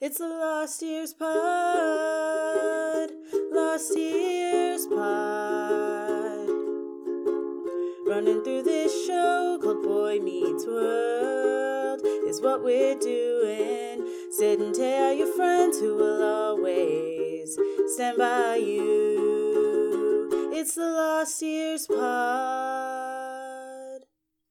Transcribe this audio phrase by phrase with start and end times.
[0.00, 1.34] It's the Lost Years Pod.
[3.50, 6.48] Lost Years Pod.
[8.06, 14.08] Running through this show called Boy Meets World is what we're doing.
[14.30, 17.58] Sit and tell your friends who will always
[17.96, 20.50] stand by you.
[20.52, 23.07] It's the Lost Years Pod.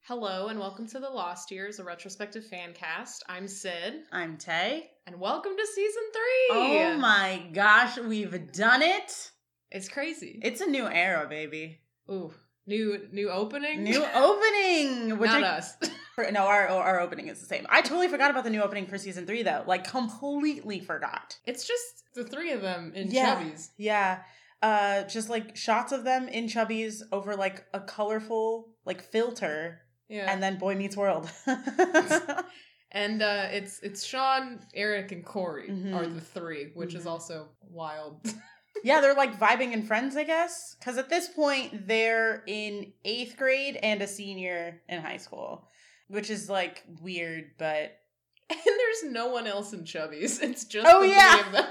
[0.07, 3.23] Hello and welcome to the Lost Years, a retrospective fan cast.
[3.27, 4.89] I'm Sid, I'm Tay.
[5.05, 6.47] and welcome to season three.
[6.51, 9.31] Oh my gosh, we've done it.
[9.69, 10.39] It's crazy.
[10.41, 11.81] It's a new era, baby.
[12.09, 12.33] Ooh,
[12.65, 13.83] new new opening.
[13.83, 15.17] New opening.
[15.19, 15.75] Which Not I- us.
[16.31, 17.67] No, our our opening is the same.
[17.69, 19.63] I totally forgot about the new opening for season three, though.
[19.67, 21.37] Like completely forgot.
[21.45, 23.35] it's just the three of them in Yeah.
[23.35, 23.69] chubbies.
[23.77, 24.21] Yeah,
[24.63, 30.31] uh, just like shots of them in chubbies over like a colorful like filter, Yeah.
[30.31, 31.29] and then Boy Meets World.
[32.93, 35.93] And uh, it's it's Shawn, Eric, and Cory Mhm.
[35.93, 37.09] are the three, which is Mhm.
[37.11, 38.21] also wild.
[38.83, 40.73] yeah, they're like vibing and friends, I guess.
[40.79, 45.67] Because at this point, they're in eighth grade and a senior in high school,
[46.07, 47.99] which is like weird, but
[48.49, 50.39] and there's no one else in Chubby's.
[50.39, 51.31] It's just Oh, the yeah.
[51.35, 51.65] three of them.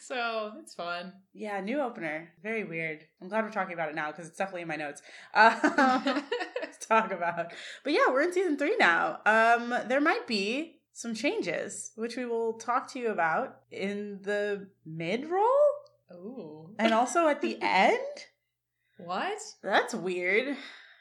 [0.00, 1.12] so it's fun.
[1.32, 2.32] yeah, new opener.
[2.42, 3.04] Very weird.
[3.22, 5.00] I'm glad we're talking about it now because it's definitely in my notes.
[5.32, 6.24] Um,
[6.90, 7.52] talk about.
[7.84, 9.20] But yeah, we're in season three now.
[9.24, 14.68] Um, there might be some changes, which we will talk to you about in the
[14.84, 15.70] mid roll
[16.12, 16.74] Ooh.
[16.78, 17.98] and also at the end.
[18.98, 19.38] what?
[19.62, 20.56] That's weird.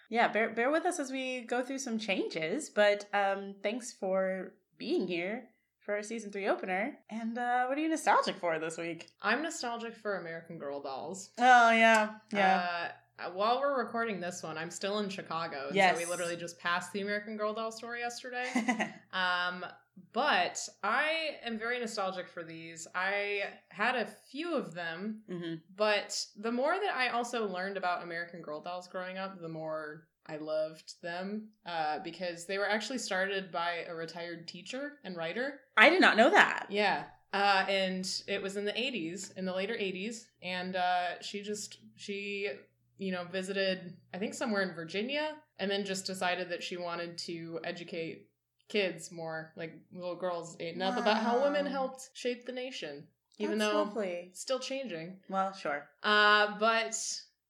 [0.09, 2.69] Yeah, bear bear with us as we go through some changes.
[2.69, 5.49] But um, thanks for being here
[5.85, 6.97] for our season three opener.
[7.09, 9.07] And uh, what are you nostalgic for this week?
[9.21, 11.29] I'm nostalgic for American Girl dolls.
[11.37, 12.67] Oh yeah, yeah.
[12.71, 12.87] Uh,
[13.34, 15.67] while we're recording this one, I'm still in Chicago.
[15.67, 15.95] and Yes.
[15.95, 18.45] So we literally just passed the American Girl doll store yesterday.
[19.14, 19.66] um,
[20.14, 22.88] but I am very nostalgic for these.
[22.95, 28.03] I had a few of them, hmm but the more that I also learned about
[28.03, 33.00] American Girl dolls growing up, the more I loved them uh, because they were actually
[33.00, 35.62] started by a retired teacher and writer.
[35.75, 36.68] I did not know that.
[36.69, 37.06] Yeah.
[37.34, 40.25] Uh, and it was in the 80s, in the later 80s.
[40.44, 42.50] And uh, she just, she,
[42.99, 47.17] you know, visited, I think, somewhere in Virginia, and then just decided that she wanted
[47.19, 48.27] to educate
[48.67, 53.05] kids more, like little girls, enough about how women helped shape the nation,
[53.39, 54.29] even That's though lovely.
[54.33, 55.17] still changing.
[55.29, 55.87] Well, sure.
[56.03, 56.95] Uh, but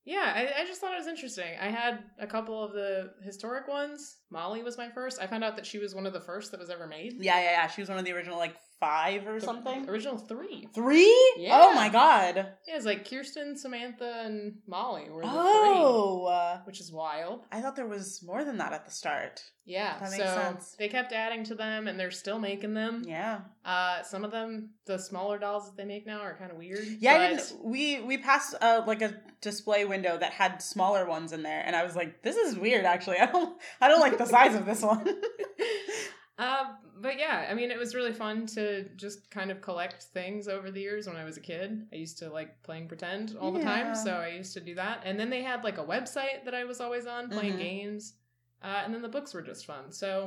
[0.06, 1.52] yeah, I, I just thought it was interesting.
[1.62, 4.18] I had a couple of the historic ones.
[4.30, 5.20] Molly was my first.
[5.22, 7.18] I found out that she was one of the first that was ever made.
[7.20, 7.68] Yeah, yeah, yeah.
[7.68, 9.90] She was one of the original like five or something.
[9.90, 10.68] Original three.
[10.74, 11.34] Three?
[11.38, 11.60] Yeah.
[11.64, 12.36] Oh my god.
[12.68, 16.54] Yeah, it's like Kirsten, Samantha, and Molly were the Oh.
[16.56, 17.46] three, which is wild.
[17.52, 19.42] I thought there was more than that at the start.
[19.66, 20.76] Yeah, That makes so sense.
[20.80, 23.04] they kept adding to them, and they're still making them.
[23.06, 23.42] Yeah.
[23.64, 26.80] Uh, some of them, the smaller dolls that they make now, are kind of weird.
[27.00, 31.34] Yeah, I but- we we passed uh, like a display window that had smaller ones
[31.34, 34.18] in there, and I was like, "This is weird." Actually, I don't I don't like
[34.18, 35.06] the size of this one.
[36.40, 36.64] uh,
[37.02, 40.72] but yeah, I mean, it was really fun to just kind of collect things over
[40.72, 41.88] the years when I was a kid.
[41.92, 45.02] I used to like playing pretend all the time, so I used to do that.
[45.06, 47.60] And then they had like a website that I was always on playing Mhm.
[47.60, 48.14] games.
[48.62, 49.92] Uh, and then the books were just fun.
[49.92, 50.26] So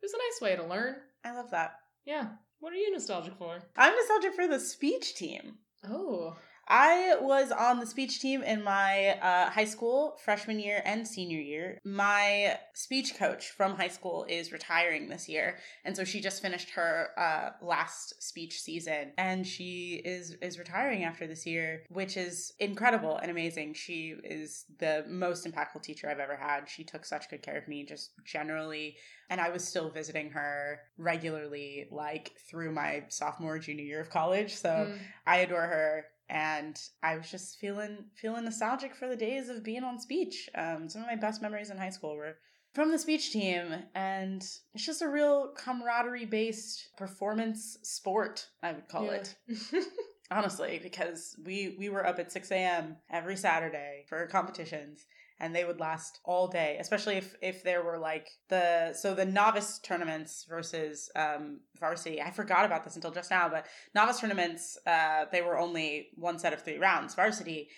[0.00, 0.96] it was a nice way to learn.
[1.24, 1.80] I love that.
[2.04, 2.28] Yeah.
[2.60, 3.58] What are you nostalgic for?
[3.76, 5.58] I'm nostalgic for the speech team.
[5.88, 6.36] Oh.
[6.68, 11.40] I was on the speech team in my uh, high school freshman year and senior
[11.40, 11.78] year.
[11.84, 16.70] My speech coach from high school is retiring this year, and so she just finished
[16.70, 22.52] her uh, last speech season, and she is is retiring after this year, which is
[22.58, 23.74] incredible and amazing.
[23.74, 26.68] She is the most impactful teacher I've ever had.
[26.68, 28.96] She took such good care of me, just generally
[29.30, 34.54] and I was still visiting her regularly, like through my sophomore junior year of college.
[34.54, 34.98] So Mm.
[35.26, 39.84] I adore her, and I was just feeling feeling nostalgic for the days of being
[39.84, 40.48] on speech.
[40.54, 42.36] Um, some of my best memories in high school were
[42.74, 44.42] from the speech team, and
[44.74, 48.48] it's just a real camaraderie based performance sport.
[48.62, 49.22] I would call Yeah.
[49.22, 49.34] it
[50.30, 55.04] honestly because we we were up at 6 a.m every saturday for competitions
[55.40, 59.24] and they would last all day especially if if there were like the so the
[59.24, 62.20] novice tournaments versus um varsity.
[62.20, 66.38] I forgot about this until just now but novice tournaments uh they were only one
[66.38, 67.14] set of three rounds.
[67.14, 67.68] Varsity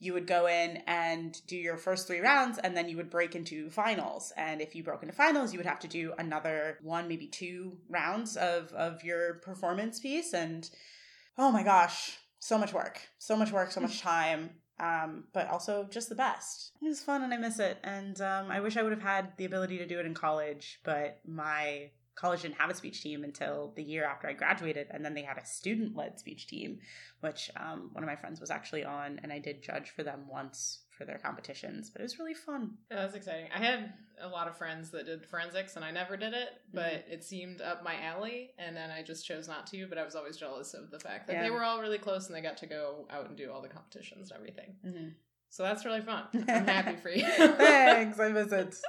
[0.00, 3.34] you would go in and do your first three rounds and then you would break
[3.34, 4.32] into finals.
[4.36, 7.78] And if you broke into finals you would have to do another one maybe two
[7.88, 10.32] rounds of of your performance piece.
[10.32, 10.68] And
[11.38, 13.00] oh my gosh so much work.
[13.18, 14.50] So much work so much time
[14.80, 16.72] um, but also just the best.
[16.82, 17.78] It was fun and i miss it.
[17.84, 20.80] And um, i wish i would have had the ability to do it in college
[20.84, 25.04] but my college didn't have a speech team until the year after I graduated, and
[25.04, 26.78] then they had a student led speech team,
[27.20, 30.26] which um, one of my friends was actually on, and I did judge for them
[30.28, 32.72] once for their competitions, but it was really fun.
[32.90, 33.46] Yeah, that's exciting.
[33.54, 33.92] I had
[34.22, 37.12] a lot of friends that did forensics and I never did it, but Mm-hmm.
[37.12, 40.14] it seemed up my alley and then I just chose not to, but I was
[40.14, 41.42] always jealous of the fact that Yeah.
[41.42, 43.68] they were all really close and they got to go out and do all the
[43.68, 44.76] competitions and everything.
[44.86, 45.08] Mm-hmm.
[45.50, 46.24] So that's really fun.
[46.48, 47.26] I'm happy for you.
[47.36, 48.74] Thanks, I miss it.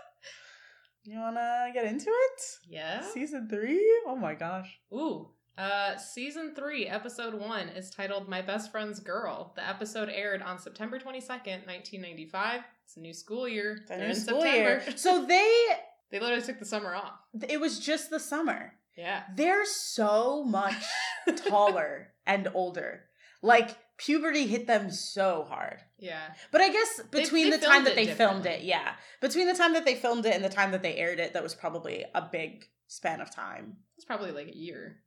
[1.08, 2.42] You wanna get into it?
[2.68, 3.02] Yeah.
[3.02, 3.80] Season three?
[4.08, 4.80] Oh my gosh.
[4.92, 5.30] Ooh.
[5.58, 9.54] Uh, season three, episode one is titled My Best Friend's Girl.
[9.56, 12.62] The episode aired on September 22nd, 1995.
[12.84, 13.80] It's a new school year.
[13.88, 14.84] They're new in school September.
[14.86, 14.98] year.
[14.98, 15.66] So they,
[16.12, 17.14] they literally took the summer off.
[17.48, 18.74] it was just the summer.
[18.98, 19.24] Yeah.
[19.36, 20.84] They're so much
[21.48, 23.06] taller and older.
[23.42, 25.78] Like puberty hit them so hard.
[25.98, 26.34] Yeah.
[26.52, 29.74] But I guess between they the time that they filmed it, yeah, between the time
[29.74, 32.22] that they filmed it and the time that they aired it, that was probably a
[32.22, 33.78] big span of time.
[33.96, 34.98] It's probably like a year.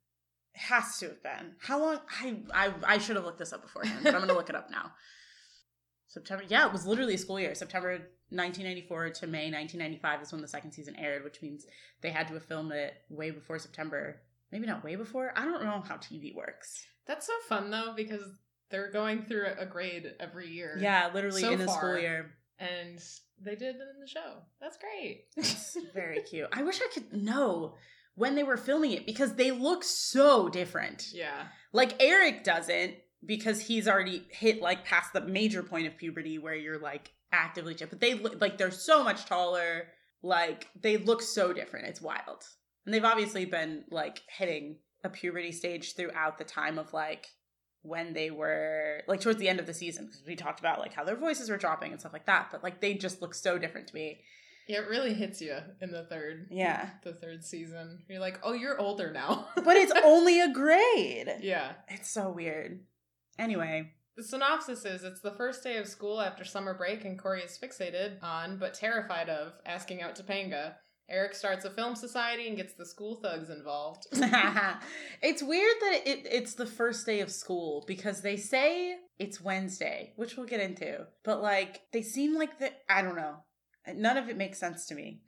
[0.55, 1.55] It has to have been.
[1.61, 1.99] How long?
[2.21, 4.55] I I, I should have looked this up beforehand, but I'm going to look it
[4.55, 4.91] up now.
[6.07, 6.43] September.
[6.47, 7.53] Yeah, it was literally a school year.
[7.53, 7.91] September
[8.31, 11.65] 1994 to May 1995 is when the second season aired, which means
[12.01, 14.21] they had to have filmed it way before September.
[14.51, 15.31] Maybe not way before.
[15.35, 16.83] I don't know how TV works.
[17.05, 18.21] That's so fun though because
[18.71, 20.77] they're going through a grade every year.
[20.79, 21.77] Yeah, literally So in the far.
[21.77, 22.31] school year.
[22.59, 22.99] And
[23.41, 24.39] they did it in the show.
[24.59, 25.25] That's great.
[25.37, 26.49] It's very cute.
[26.51, 27.75] I wish I could know
[28.19, 31.07] when they were filming it because they look so different.
[31.13, 31.47] yeah.
[31.71, 32.95] Like Eric doesn't
[33.25, 37.75] because he's already hit like past the major point of puberty where you're like actively
[37.79, 39.87] but they look like they're so much taller.
[40.21, 41.87] Like they look so different.
[41.87, 42.43] It's wild.
[42.85, 47.27] And they've obviously been like hitting a puberty stage throughout the time of like
[47.83, 50.93] when they were like towards the end of the season because we talked about like
[50.93, 53.57] how their voices were dropping and stuff like that but like they just look so
[53.57, 54.19] different to me
[54.69, 56.45] Yeah, it really hits you in the third.
[56.51, 56.89] Yeah.
[57.03, 58.03] The third season.
[58.07, 59.47] You're like, oh, you're older now.
[59.55, 61.71] but it's only a grade yeah.
[61.87, 62.81] it's so weird
[63.39, 67.41] anyway The synopsis is it's the first day of school after summer break, and Cory
[67.41, 70.75] is fixated on, but terrified of, asking out Topanga.
[71.09, 74.05] Eric starts a film society and gets the school thugs involved.
[75.23, 80.13] it's weird that it, it's the first day of school because they say it's Wednesday,
[80.17, 81.07] which we'll get into.
[81.23, 83.37] But like they seem like the I don't know.
[83.87, 85.21] None of it makes sense to me.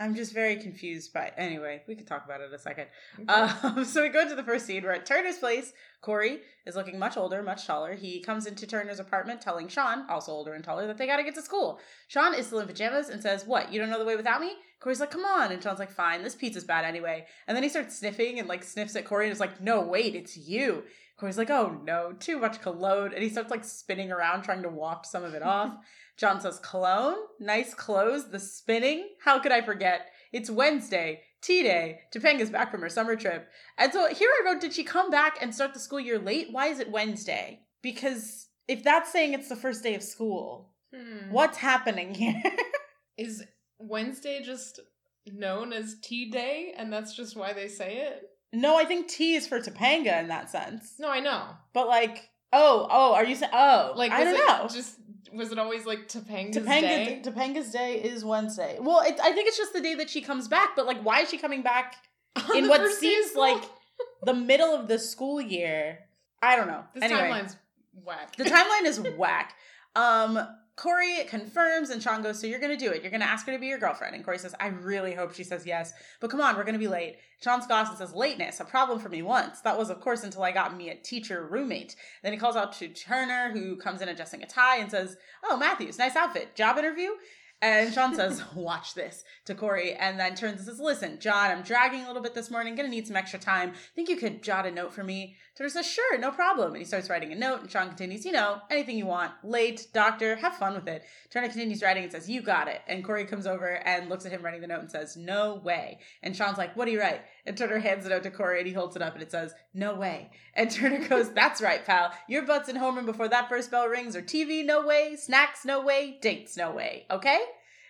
[0.00, 2.86] I'm just very confused by anyway, we could talk about it in a second.
[3.28, 4.84] Um, so we go to the first scene.
[4.84, 5.72] We're at Turner's place.
[6.02, 7.94] Cory is looking much older, much taller.
[7.94, 11.34] He comes into Turner's apartment telling Shawn, also older and taller, that they gotta get
[11.34, 11.80] to school.
[12.06, 14.52] Shawn is still in pajamas and says, What, you don't know the way without me?
[14.78, 15.50] Cory's like, Come on.
[15.50, 17.26] And Shawn's like, Fine, this pizza's bad anyway.
[17.48, 20.14] And then he starts sniffing and like sniffs at Cory and is like, No, wait,
[20.14, 20.84] it's you.
[21.18, 23.12] Cory's like, Oh no, too much cologne.
[23.12, 25.74] And he starts like spinning around trying to waft some of it off.
[26.18, 27.16] Shawn says, Cologne?
[27.38, 28.30] Nice clothes?
[28.30, 29.08] The spinning?
[29.24, 30.06] How could I forget?
[30.32, 32.00] It's Wednesday, tea day.
[32.14, 33.48] Topanga's back from her summer trip.
[33.78, 36.48] And so here I wrote, did she come back and start the school year late?
[36.50, 37.60] Why is it Wednesday?
[37.82, 41.30] Because if that's saying it's the first day of school, Hmm.
[41.30, 42.42] what's happening here?
[43.18, 43.44] Is
[43.78, 44.80] Wednesday just
[45.26, 48.22] known as Tea Day, and that's just why they say it?
[48.54, 50.94] no, I think tea is for Topanga in that sense.
[50.98, 51.42] No, I know.
[51.74, 54.66] But like, oh, oh, are you saying, oh, Like, I don't know.
[54.72, 54.96] Just
[55.32, 57.22] was it always like Topanga's Topanga, Day?
[57.24, 58.78] Topanga's day is Wednesday.
[58.80, 61.20] Well, it, I think it's just the day that she comes back, but like, why
[61.20, 61.96] is she coming back
[62.54, 63.62] in what seems like
[64.22, 66.00] the middle of the school year?
[66.42, 66.84] I don't know.
[66.94, 67.20] this anyway.
[67.20, 67.56] timeline's
[68.04, 68.36] whack.
[68.36, 69.54] The timeline is whack.
[69.96, 70.38] Um,
[70.78, 73.02] Cory confirms, and Shawn goes, So you're going to do it.
[73.02, 74.14] You're going to ask her to be your girlfriend.
[74.14, 75.92] And Cory says, I really hope she says yes.
[76.20, 77.16] But come on, we're going to be late.
[77.42, 79.60] Shawn scoffs and says, Lateness, a problem for me once.
[79.62, 81.96] That was, of course, until I got me a teacher roommate.
[82.22, 85.56] Then he calls out to Turner, who comes in adjusting a tie and says, Oh,
[85.56, 86.54] Matthews, nice outfit.
[86.54, 87.10] Job interview?
[87.60, 91.62] And Shawn says, Watch this to Cory, and then turns and says, Listen, John, I'm
[91.62, 93.72] dragging a little bit this morning, gonna need some extra time.
[93.94, 95.36] Think you could jot a note for me?
[95.56, 96.68] Turner says, Sure, no problem.
[96.68, 99.32] And he starts writing a note, and Shawn continues, You know, anything you want.
[99.42, 101.02] Late, doctor, have fun with it.
[101.30, 102.80] Turner continues writing and says, You got it.
[102.86, 105.98] And Cory comes over and looks at him writing the note and says, No way.
[106.22, 107.22] And Shawn's like, What do you write?
[107.48, 109.54] And Turner hands it out to Cory and he holds it up and it says,
[109.72, 110.30] No way.
[110.52, 112.12] And Turner goes, That's right, pal.
[112.28, 115.16] Your butt's in homeroom before that first bell rings, or TV, no way.
[115.16, 116.18] Snacks, no way.
[116.20, 117.06] Dates, no way.
[117.10, 117.40] Okay?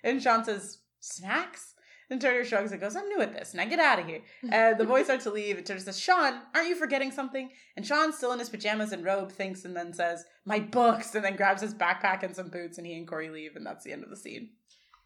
[0.04, 1.74] And Shawn says, Snacks?
[2.08, 3.52] And Turner shrugs and goes, I'm new at this.
[3.52, 4.22] Now get out of here.
[4.44, 5.58] And uh, the boys start to leave.
[5.58, 7.50] And Turner says, Shawn, aren't you forgetting something?
[7.76, 11.16] And Shawn, still in his pajamas and robe, thinks and then says, My books.
[11.16, 12.78] And then grabs his backpack and some boots.
[12.78, 13.56] And he and Cory leave.
[13.56, 14.50] And that's the end of the scene.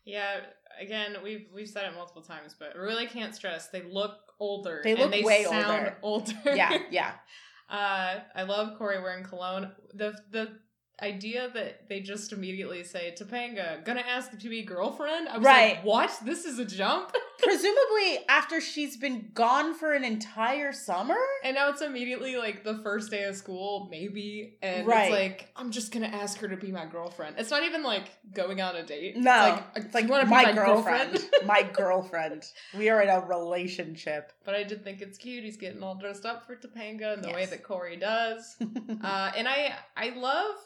[0.04, 0.40] Yeah,
[0.80, 3.68] again, we've we've said it multiple times, but really can't stress.
[3.68, 4.80] They look older.
[4.82, 6.32] They look and they way sound older.
[6.44, 7.12] Yeah, yeah.
[7.71, 9.71] uh, I love Cory wearing cologne.
[9.94, 10.59] The the
[11.02, 15.28] idea that they just immediately say Topanga, gonna ask to be girlfriend.
[15.28, 15.75] I was Right.
[15.76, 16.18] like, what?
[16.25, 17.12] This is a jump.
[17.42, 21.16] Presumably after she's been gone for an entire summer?
[21.42, 25.04] And now it's immediately like the first day of school, maybe, and Right.
[25.04, 27.37] it's like I'm just gonna ask her to be my girlfriend.
[27.38, 29.16] It's not even like going on a date.
[29.16, 29.32] No.
[29.32, 31.28] it's like, It's like you want to be my, my, girlfriend.
[31.46, 32.44] my girlfriend.
[32.76, 34.32] We are in a relationship.
[34.44, 35.44] But I did think it's cute.
[35.44, 38.56] He's getting all dressed up for Topanga in the way that Cory does.
[38.61, 40.56] Uh, and I I love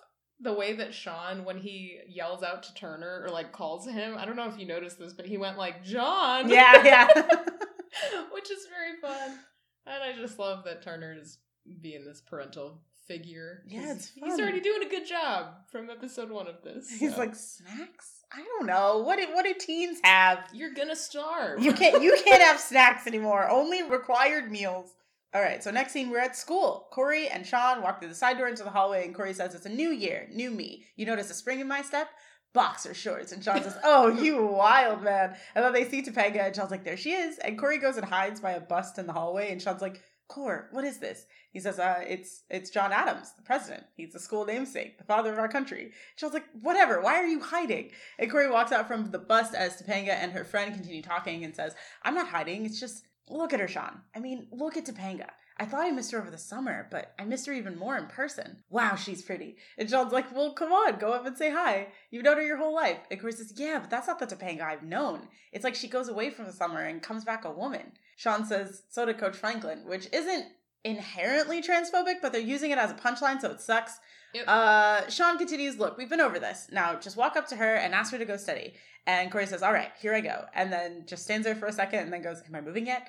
[0.41, 4.25] the way that Shawn, when he yells out to Turner or like calls him, I
[4.27, 6.49] don't know if you noticed this, but he went like John.
[6.49, 7.07] yeah, yeah.
[8.33, 9.39] which is very fun.
[9.87, 11.39] And I just love that Turner is
[11.81, 13.63] being this parental figure.
[13.69, 16.91] Yeah, He's- it's He's already doing a good job from episode one of this.
[16.91, 18.13] He's like snacks.
[18.33, 19.19] I don't know what.
[19.19, 20.41] Do, what do teens have?
[20.53, 21.63] you're gonna starve.
[21.63, 22.03] You can't.
[22.03, 23.49] You can't have snacks anymore.
[23.49, 24.91] Only required meals.
[25.37, 25.63] All right.
[25.63, 26.89] So next scene, we're at school.
[26.91, 29.67] Cory and Shawn walk through the side door into the hallway, and Cory says, "It's
[29.67, 30.87] a new year, new me.
[30.97, 32.09] You notice a spring in my step."
[32.55, 33.33] Boxer shorts.
[33.33, 35.37] And Shawn says, Oh, you wild man.
[35.55, 37.37] And then they see Topanga, and Shawn's like, There she is.
[37.37, 39.53] And Cory goes and hides by a bust in the hallway.
[39.53, 41.27] And Shawn's like, Cor, what is this?
[41.53, 43.85] He says, uh, it's it's John Adams, the president.
[43.95, 45.93] He's the school namesake, the father of our country.
[46.17, 47.91] Shawn's like, whatever, why are you hiding?
[48.19, 51.55] And Cory walks out from the bust as Topanga and her friend continue talking and
[51.55, 54.01] says, I'm not hiding, it's just look at her, Shawn.
[54.15, 55.29] I mean, look at Topanga.
[55.59, 58.07] I thought I missed her over the summer, but I missed her even more in
[58.07, 58.59] person.
[58.69, 59.57] Wow, she's pretty.
[59.79, 61.89] And Shawn's like, well, come on, go up and say hi.
[62.11, 62.99] You've known her your whole life.
[63.11, 65.29] And Cory says, yeah, but that's not the Topanga I've known.
[65.53, 67.93] It's like she goes away from the summer and comes back a woman.
[68.17, 70.45] Shawn says, so did Coach Franklin, which isn't
[70.85, 73.99] inherently transphobic, but they're using it as a punchline, so it sucks.
[74.35, 74.45] Yep.
[74.47, 76.69] Uh, Shawn continues, look, we've been over this.
[76.71, 78.75] Now just walk up to her and ask her to go study.
[79.07, 80.45] And Cory says, all right, here I go.
[80.55, 83.09] And then just stands there for a second and then goes, am I moving yet?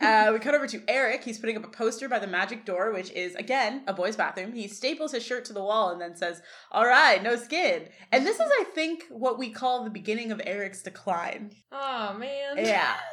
[0.00, 1.22] Uh, we cut over to Eric.
[1.22, 4.52] He's putting up a poster by the magic door, which is, again, a boy's bathroom.
[4.52, 7.88] He staples his shirt to the wall and then says, all right, no skin.
[8.10, 11.52] And this is, I think, what we call the beginning of Eric's decline.
[11.70, 12.58] Oh man.
[12.58, 12.94] Yeah.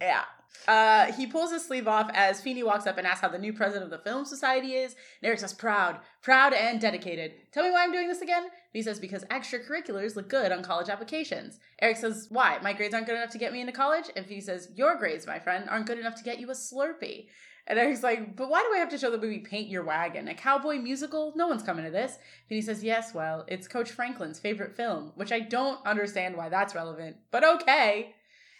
[0.00, 0.24] Yeah.
[0.68, 3.52] Uh, he pulls his sleeve off as Feeney walks up and asks how the new
[3.52, 4.92] president of the Film Society is.
[4.92, 7.32] And Eric says, proud, proud and dedicated.
[7.50, 8.44] Tell me why I'm doing this again?
[8.44, 11.58] And he says, because extracurriculars look good on college applications.
[11.80, 12.58] Eric says, why?
[12.62, 14.06] My grades aren't good enough to get me into college?
[14.14, 17.26] And Feeney says, your grades, my friend, aren't good enough to get you a Slurpee.
[17.66, 20.26] And Eric's like, but why do I have to show the movie Paint Your Wagon?
[20.26, 21.32] A cowboy musical?
[21.36, 22.18] No one's coming to this.
[22.48, 26.74] Feeney says, yes, well, it's Coach Franklin's favorite film, which I don't understand why that's
[26.74, 28.14] relevant, but okay.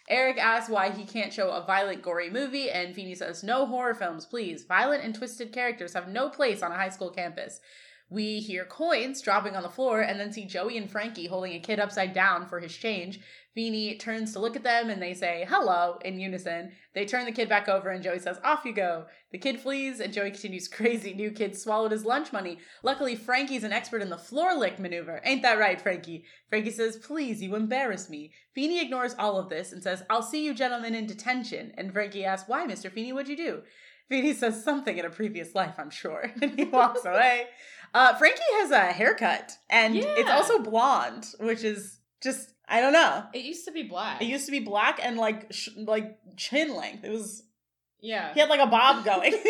[0.09, 3.95] Eric asks why he can't show a violent, gory movie, and Feeney says, No horror
[3.95, 4.65] films, please.
[4.65, 7.61] Violent and twisted characters have no place on a high school campus.
[8.09, 11.59] We hear coins dropping on the floor and then see Joey and Frankie holding a
[11.59, 13.21] kid upside down for his change.
[13.55, 16.73] Feeney turns to look at them and they say, Hello, in unison.
[16.93, 19.05] They turn the kid back over and Joey says, Off you go.
[19.31, 22.59] The kid flees and Joey continues, Crazy new kid swallowed his lunch money.
[22.83, 25.21] Luckily, Frankie's an expert in the floor lick maneuver.
[25.23, 26.25] Ain't that right, Frankie?
[26.49, 28.31] Frankie says, Please, you embarrass me.
[28.53, 31.73] Feeney ignores all of this and says, I'll see you gentlemen in detention.
[31.77, 32.91] And Frankie asks, Why, Mr.
[32.91, 33.61] Feeney, what'd you do?
[34.09, 36.31] Feeney says something in a previous life, I'm sure.
[36.41, 37.47] And he walks away.
[37.93, 43.25] Uh, Frankie has a haircut, and it's also blonde, which is just, I don't know.
[43.33, 44.21] It used to be black.
[44.21, 47.03] It used to be black and like sh- like chin length.
[47.03, 47.43] It was
[48.01, 48.33] yeah.
[48.33, 49.33] he had like a bob going.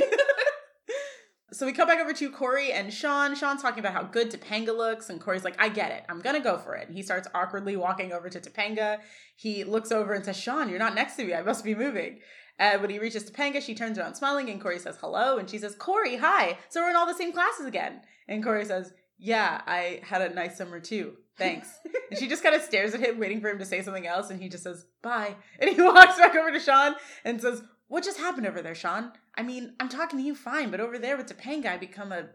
[1.52, 3.36] so we come back over to Cory and Shawn.
[3.36, 6.04] Shawn's talking about how good Topanga looks, and Cory's like, I get it.
[6.10, 6.88] I'm gonna go for it.
[6.88, 9.00] And he starts awkwardly walking over to Topanga.
[9.36, 11.34] He looks over and says, Shawn, you're not next to me.
[11.34, 12.20] I must be moving.
[12.60, 15.58] And when he reaches Topanga, she turns around smiling, and Cory says hello, and she
[15.58, 16.58] says, Cory, hi.
[16.70, 18.02] So we're in all the same classes again.
[18.28, 21.14] And Cory says, Yeah, I had a nice summer too.
[21.38, 21.70] Thanks.
[22.10, 24.30] and she just kind of stares at him, waiting for him to say something else,
[24.30, 25.36] and he just says, Bye.
[25.60, 29.14] And he walks back over to Shawn and says, What just happened over there, Shawn?
[29.36, 32.12] I mean, I'm talking to you fine, but over there with the Topanga, I become
[32.12, 32.28] a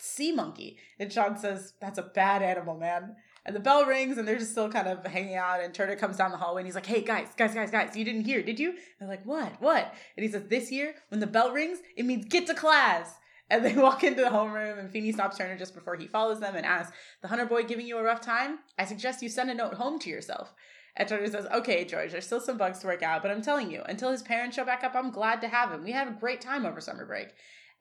[0.00, 0.78] sea monkey.
[0.98, 3.16] And Shawn says, That's a bad animal, man.
[3.46, 5.62] And the bell rings, and they're just still kind of hanging out.
[5.62, 7.94] And Turner comes down the hallway, and he's like, "Hey, guys, guys, guys, guys!
[7.94, 9.60] You didn't hear, did you?" And they're like, "What?
[9.60, 13.14] What?" And he says, "This year, when the bell rings, it means get to class."
[13.54, 16.56] And they walk into the homeroom, and Feeney stops Turner just before he follows them
[16.56, 16.92] and asks,
[17.22, 18.58] "The Hunter boy giving you a rough time?
[18.76, 20.52] I suggest you send a note home to yourself."
[20.96, 23.70] And Turner says, "Okay, George, there's still some bugs to work out, but I'm telling
[23.70, 25.84] you, until his parents show back up, I'm glad to have him.
[25.84, 27.28] We had a great time over summer break."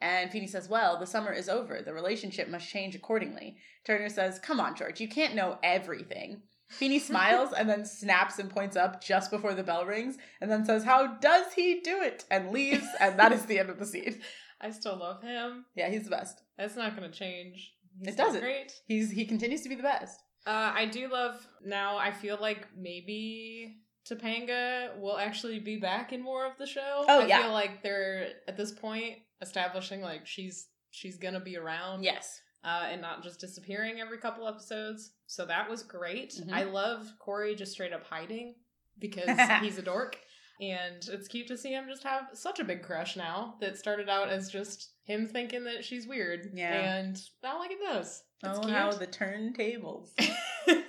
[0.03, 1.81] And Feeney says, Well, the summer is over.
[1.81, 3.55] The relationship must change accordingly.
[3.85, 6.41] Turner says, Come on, George, you can't know everything.
[6.67, 10.65] Feeney smiles and then snaps and points up just before the bell rings and then
[10.65, 12.25] says, How does he do it?
[12.29, 12.85] and leaves.
[12.99, 14.19] And that is the end of the scene.
[14.61, 15.65] I still love him.
[15.75, 16.41] Yeah, he's the best.
[16.57, 17.73] That's not going to change.
[17.99, 18.41] He's It doesn't.
[18.41, 18.71] Great.
[18.87, 20.19] He's he continues to be the best.
[20.45, 21.97] Uh, I do love now.
[21.97, 23.77] I feel like maybe
[24.09, 27.05] Topanga will actually be back in more of the show.
[27.07, 27.41] Oh, I yeah.
[27.43, 32.03] feel like they're at this point establishing like she's she's gonna be around.
[32.03, 32.41] Yes.
[32.65, 35.11] uh, and not just disappearing every couple episodes.
[35.27, 36.33] So that was great.
[36.33, 36.53] Mhm.
[36.53, 38.55] I love Cory just straight up hiding
[38.99, 40.17] because he's a dork.
[40.61, 44.07] And it's cute to see him just have such a big crush now that started
[44.07, 46.51] out as just him thinking that she's weird.
[46.53, 46.73] Yeah.
[46.73, 48.23] And now look at this.
[48.43, 48.73] It's oh, cute.
[48.73, 50.09] how the turntables.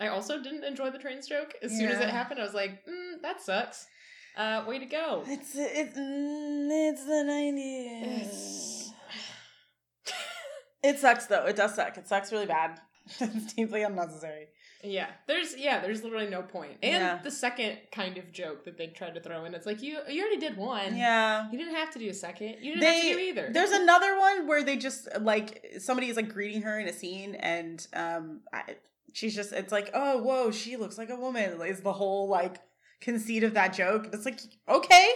[0.00, 1.54] I also didn't enjoy the train joke.
[1.62, 3.86] As soon as it happened, I was like, mm, that sucks.
[4.36, 5.22] Uh, way to go.
[5.26, 8.92] It's it's mm, it's the nineties.
[10.84, 11.46] It sucks though.
[11.46, 11.96] It does suck.
[11.96, 12.80] It sucks really bad.
[13.20, 14.48] it's deeply unnecessary.
[14.84, 16.78] Yeah, there's yeah, there's literally no point.
[16.82, 17.20] And Yeah.
[17.22, 20.22] the second kind of joke that they tried to throw in, it's like you you
[20.22, 20.96] already did one.
[20.96, 21.48] Yeah.
[21.52, 22.56] You didn't have to do a second.
[22.60, 23.48] You didn't They- have to do either.
[23.52, 27.34] There's another one where they just like somebody is like greeting her in a scene,
[27.36, 28.76] and um, I,
[29.12, 31.60] she's just it's like, oh, whoa, she looks like a woman.
[31.62, 32.56] Is the whole like
[33.00, 34.08] conceit of that joke?
[34.12, 35.08] It's like, okay,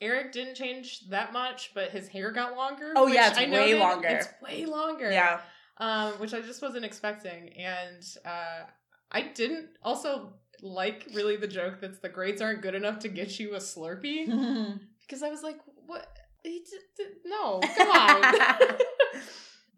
[0.00, 2.92] Eric didn't change that much, but his hair got longer.
[2.94, 3.78] Oh, yeah, it's I way noted.
[3.78, 4.08] longer.
[4.08, 5.10] It's way longer.
[5.10, 5.40] yeah,
[5.78, 7.50] um, which I just wasn't expecting.
[7.56, 8.64] And uh,
[9.12, 10.32] I didn't also
[10.62, 14.26] like really the joke that the grades aren't good enough to get you a Slurpee
[15.06, 16.06] because I was like, what?
[16.44, 18.22] He d- d- no, come on.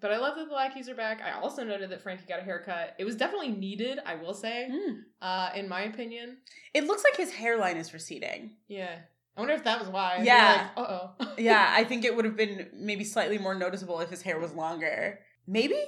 [0.00, 1.20] but I love that the lackeys are back.
[1.22, 2.94] I also noted that Frankie got a haircut.
[2.98, 4.98] It was definitely needed, I will say, Mm.
[5.20, 6.38] uh, in my opinion.
[6.74, 8.52] it looks like his hairline is receding.
[8.68, 8.96] Yeah.
[9.36, 10.20] I wonder if that was why.
[10.22, 10.68] Yeah.
[10.76, 11.26] Uh oh.
[11.38, 14.52] Yeah, I think it would have been maybe slightly more noticeable if his hair was
[14.52, 15.20] longer.
[15.50, 15.82] Maybe,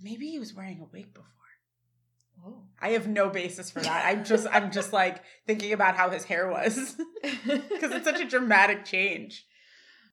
[0.00, 1.26] maybe he was wearing a wig before.
[2.46, 2.62] Oh.
[2.80, 4.06] I have no basis for that.
[4.06, 8.24] I'm just, I'm just like thinking about how his hair was because it's such a
[8.28, 9.44] dramatic change.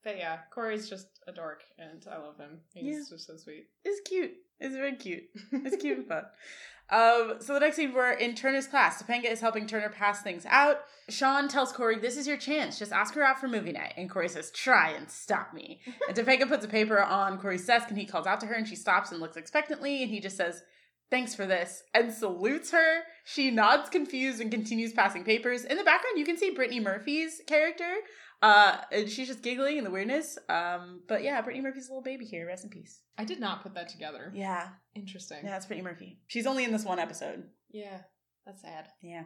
[0.03, 2.59] But yeah, Cory's just a dork, and I love him.
[2.73, 3.15] He's Yeah.
[3.15, 3.67] just so sweet.
[3.85, 4.33] It's cute.
[4.59, 5.23] It's very cute.
[5.53, 6.23] It's cute and fun.
[6.89, 9.01] Um, so the next scene we're in Turner's class.
[9.01, 10.81] Topanga is helping Turner pass things out.
[11.09, 12.77] Shawn tells Cory, "This is your chance.
[12.77, 16.15] Just ask her out for movie night." And Cory says, "Try and stop me." and
[16.15, 18.75] Topanga puts a paper on Cory's desk, and he calls out to her, and she
[18.75, 20.63] stops and looks expectantly, and he just says,
[21.09, 23.03] "Thanks for this," and salutes her.
[23.25, 25.63] She nods confused and continues passing papers.
[25.63, 27.95] In the background, you can see Brittany Murphy's character.
[28.43, 30.37] Uh, and she's just giggling in the weirdness.
[30.49, 32.45] Um, but yeah, Brittany Murphy's a little baby here.
[32.45, 32.99] Rest in peace.
[33.17, 34.33] I did not put that together.
[34.35, 35.39] Yeah, Interesting.
[35.45, 36.19] yeah, it's Brittany Murphy.
[36.27, 37.45] She's only in this one episode.
[37.71, 37.99] Yeah,
[38.45, 38.89] that's sad.
[39.01, 39.23] Yeah.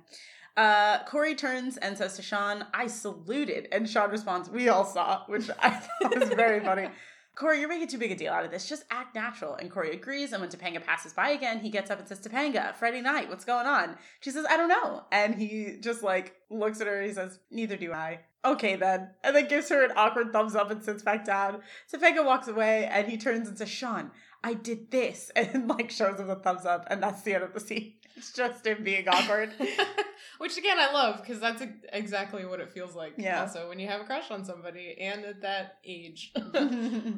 [0.56, 3.68] Uh, Cory turns and says to Shawn, I saluted.
[3.72, 6.90] And Shawn responds, We all saw, which I thought was very funny.
[7.36, 8.68] Cory, you're making too big a deal out of this.
[8.70, 9.56] Just act natural.
[9.56, 10.32] And Cory agrees.
[10.32, 13.46] And when Topanga passes by again, he gets up and says, Topanga, Friday night, what's
[13.46, 13.96] going on?
[14.22, 15.06] She says, I don't know.
[15.12, 18.22] And he just like looks at her and he says, Neither do I.
[18.48, 19.10] Okay then.
[19.24, 21.62] And then gives her an awkward thumbs up and sits back down.
[21.94, 24.12] Topanga walks away and he turns and says, Shawn,
[24.44, 25.32] I did this.
[25.36, 26.88] And like shows him the thumbs up.
[26.90, 27.94] And that's the end of the scene.
[28.18, 29.52] It's just him being awkward.
[30.40, 33.14] Which again, I love because that's ex- exactly what it feels like.
[33.16, 33.42] Yeah.
[33.42, 36.34] Also, when you have a crush on somebody and at that age.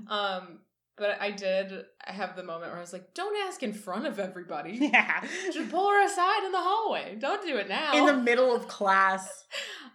[0.10, 0.60] um,
[0.98, 4.20] but I did have the moment where I was like, "Don't ask in front of
[4.20, 4.89] everybody.
[4.94, 5.24] yeah.
[5.54, 7.15] Just pull her aside in the hallway.
[7.18, 9.46] Don't do it now." In the middle of class.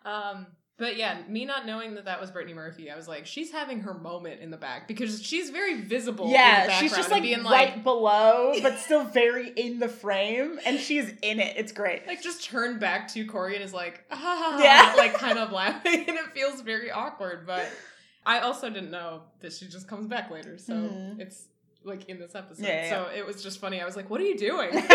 [0.07, 3.53] Um, but yeah, me not knowing that that was Brittany Murphy, I was like, she's
[3.53, 6.25] having her moment in the back because she's very visible.
[6.27, 9.89] in the Yeah, she's just like being right like, below, but still very in the
[9.89, 11.57] frame, and she's in it.
[11.57, 12.07] It's great.
[12.07, 14.95] like just turned back to Cory and is like, ah, Yeah.
[14.99, 17.47] like kind of laughing, and it feels very awkward.
[17.47, 17.69] But
[18.27, 21.21] I also didn't know that she just comes back later, so Mhm.
[21.21, 21.47] it's
[21.85, 22.65] like in this episode.
[22.67, 23.81] Yeah, yeah, So it was just funny.
[23.81, 24.71] I was like, what are you doing?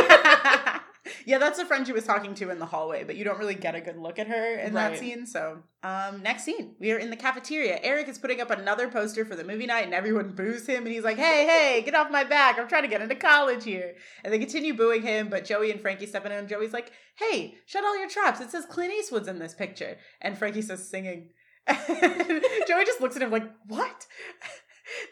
[1.25, 3.55] yeah, that's a friend she was talking to in the hallway, but you don't really
[3.55, 5.25] get a good look at her in that scene.
[5.25, 7.79] So, um, next scene, we are in the cafeteria.
[7.81, 10.93] Eric is putting up another poster for the movie night, and everyone boos him, and
[10.93, 12.59] he's like, "Hey, hey, get off my back!
[12.59, 15.81] I'm trying to get into college here." And they continue booing him, but Joey and
[15.81, 18.41] Frankie step in, and Joey's like, "Hey, shut all your traps!
[18.41, 21.29] It says Clint Eastwood's in this picture." And Frankie says, "Singing."
[21.67, 24.05] Joey just looks at him like, "What?"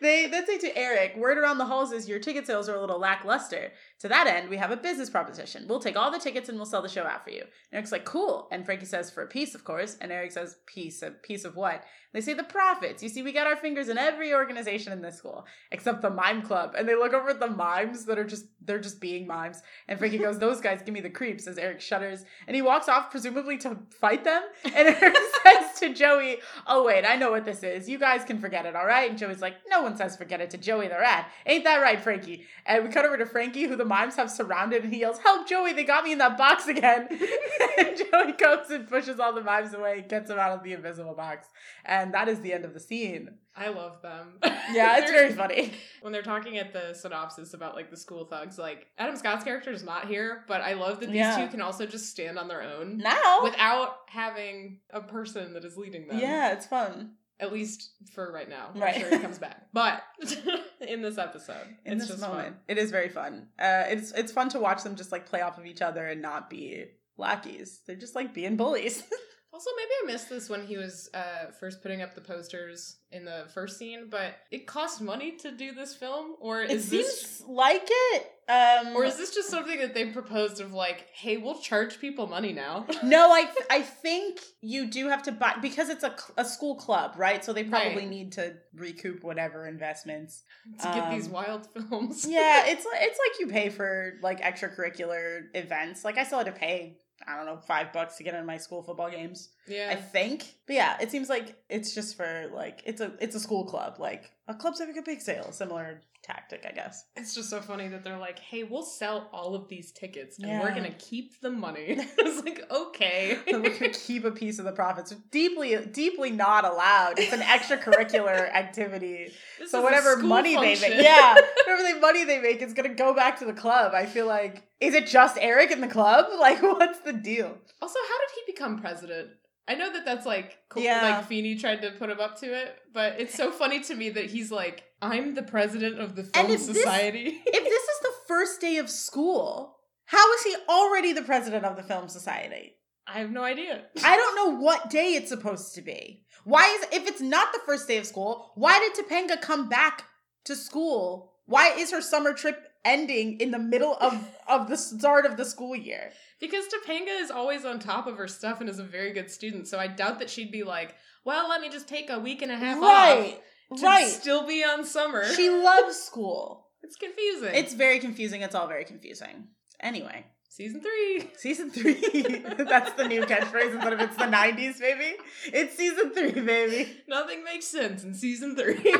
[0.01, 2.81] They then say to Eric, word around the halls is your ticket sales are a
[2.81, 3.71] little lackluster.
[4.01, 5.65] To that end, we have a business proposition.
[5.67, 7.41] We'll take all the tickets and we'll sell the show out for you.
[7.41, 8.47] And Eric's like, cool.
[8.51, 9.97] And Frankie says, for a piece, of course.
[9.99, 11.83] And Eric says, piece, a piece of what?
[12.13, 13.03] They say the profits.
[13.03, 16.41] You see, we got our fingers in every organization in this school, except the mime
[16.41, 16.73] club.
[16.77, 19.61] And they look over at the mimes that are just, they're just being mimes.
[19.87, 22.23] And Frankie goes, those guys give me the creeps as Eric shudders.
[22.47, 24.41] And he walks off, presumably to fight them.
[24.63, 27.89] And Eric says to Joey, oh, wait, I know what this is.
[27.89, 29.09] You guys can forget it, all right?
[29.09, 31.29] And Joey's like, no one says forget it to Joey the rat.
[31.45, 32.45] Ain't that right, Frankie?
[32.65, 35.47] And we cut over to Frankie, who the mimes have surrounded, and he yells, help,
[35.47, 37.07] Joey, they got me in that box again.
[37.77, 41.13] and Joey goes and pushes all the mimes away, gets them out of the invisible
[41.15, 41.47] box.
[41.85, 43.29] And that is the end of the scene.
[43.55, 44.33] I love them.
[44.71, 45.73] Yeah, it's very funny.
[46.01, 49.71] when they're talking at the synopsis about like the school thugs, like Adam Scott's character
[49.71, 51.43] is not here, but I love that these Yeah.
[51.43, 55.75] two can also just stand on their own Now, without having a person that is
[55.75, 56.19] leading them.
[56.19, 57.13] yeah, it's fun.
[57.39, 58.69] At least for right now.
[58.73, 58.95] I'm Right.
[58.99, 59.67] sure he comes back.
[59.73, 60.01] But
[60.81, 62.47] in this episode, in it's this just moment.
[62.47, 62.57] fun.
[62.67, 63.47] It is very fun.
[63.59, 66.21] Uh, it's it's fun to watch them just like play off of each other and
[66.21, 66.85] not be
[67.17, 67.81] lackeys.
[67.85, 69.03] They're just like being bullies.
[69.57, 73.25] Also, maybe I missed this when he was uh, first putting up the posters in
[73.25, 77.07] the first scene, but it cost money to do this film, or it is seems
[77.07, 78.31] this, like it.
[78.49, 82.27] Um, or is this just something that they proposed of like, hey, we'll charge people
[82.27, 82.85] money now?
[83.03, 86.45] no, I th- I think you do have to buy because it's a, cl- a
[86.45, 87.43] school club, right?
[87.43, 88.09] So they probably Right.
[88.09, 90.43] need to recoup whatever investments.
[90.81, 92.27] to get these Um, wild films.
[92.29, 96.05] Yeah, it's it's like you pay for like extracurricular events.
[96.05, 98.57] Like I still had to pay I don't know five bucks to get in my
[98.57, 99.49] school football games.
[99.67, 99.89] yeah.
[99.91, 100.55] I think.
[100.65, 103.95] But yeah, it seems like it's just for like it's a it's a school club,
[103.99, 107.05] like a club's having a big sale, similar tactic, I guess.
[107.15, 110.47] It's just so funny that they're like, hey, we'll sell all of these tickets and
[110.47, 110.61] Yeah.
[110.61, 111.97] we're gonna keep the money.
[112.19, 113.39] I was like, okay.
[113.51, 115.15] We're gonna keep a piece of the profits.
[115.31, 117.17] Deeply, deeply not allowed.
[117.17, 119.31] It's an extracurricular activity.
[119.59, 121.33] This So whatever money they make, yeah,
[121.65, 123.93] whatever the money they make is gonna go back to the club.
[123.93, 126.25] I feel like is it just Eric in the club?
[126.39, 127.57] Like, what's the deal?
[127.81, 129.29] Also, how did he become president?
[129.67, 131.01] I know that that's like, co- Yeah.
[131.17, 134.09] like Feeney tried to put him up to it, but it's so funny to me
[134.11, 137.41] that he's like, I'm the president of the film if this- society.
[137.45, 139.75] If this is the first day of school,
[140.05, 142.73] how is he already the president of the film society?
[143.07, 143.83] I have no idea.
[144.03, 146.25] I don't know what day it's supposed to be.
[146.43, 150.03] Why is if it's not the first day of school, why did Topanga come back
[150.45, 151.33] to school?
[151.45, 154.13] Why is her summer trip ending in the middle of
[154.47, 156.11] of the start of the school year?
[156.39, 159.67] Because Topanga is always on top of her stuff and is a very good student,
[159.67, 160.95] so I doubt that she'd be like,
[161.25, 163.39] well, let me just take a week and a half right.
[163.71, 164.07] off to Right.
[164.07, 165.25] still be on summer.
[165.33, 166.67] She loves school.
[166.83, 167.53] it's confusing.
[167.53, 168.41] It's very confusing.
[168.41, 169.47] It's all very confusing.
[169.81, 171.29] Anyway, season three.
[171.37, 171.93] season three.
[172.57, 175.17] That's the new catchphrase instead of it's the 90s, baby.
[175.47, 176.97] It's season three, baby.
[177.09, 178.95] Nothing makes sense in season three.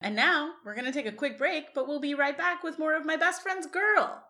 [0.00, 2.78] And now we're going to take a quick break, but we'll be right back with
[2.78, 4.22] more of my best friend's girl.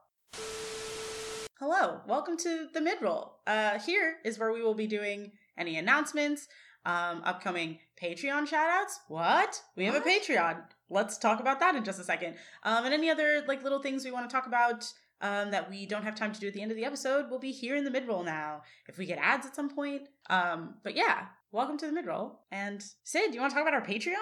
[1.59, 3.33] Hello, welcome to the midroll.
[3.47, 6.49] Uh, here is where we will be doing any announcements,
[6.87, 8.95] um, upcoming Patreon shoutouts.
[9.09, 9.63] What?
[9.77, 10.07] We have What?
[10.07, 10.63] a Patreon.
[10.89, 12.35] Let's talk about that in just a second.
[12.65, 15.85] Um, and any other like little things we want to talk about um, that we
[15.87, 17.85] don't have time to do at the end of the episode we'll be here in
[17.85, 18.63] the midroll now.
[18.89, 20.09] If we get ads at some point.
[20.31, 22.33] Um, but yeah, welcome to the midroll.
[22.53, 24.15] And Sid, do you want to talk about our Patreon?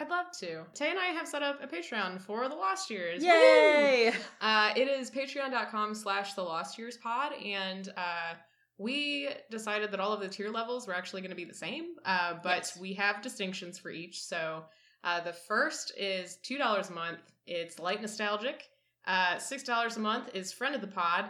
[0.00, 0.64] I'd love to.
[0.74, 3.22] Tay and I have set up a Patreon for the Lost Years.
[3.22, 4.12] Yay!
[4.40, 8.34] Uh, it is patreon.com slash the Lost Years pod, and uh,
[8.78, 11.94] we decided that all of the tier levels were actually going to be the same,
[12.04, 12.78] uh, but Yes.
[12.80, 14.22] we have distinctions for each.
[14.24, 14.64] So
[15.04, 17.18] uh, the first is $2 a month.
[17.46, 18.64] It's light nostalgic.
[19.06, 21.26] Uh, $6 a month is friend of the pod.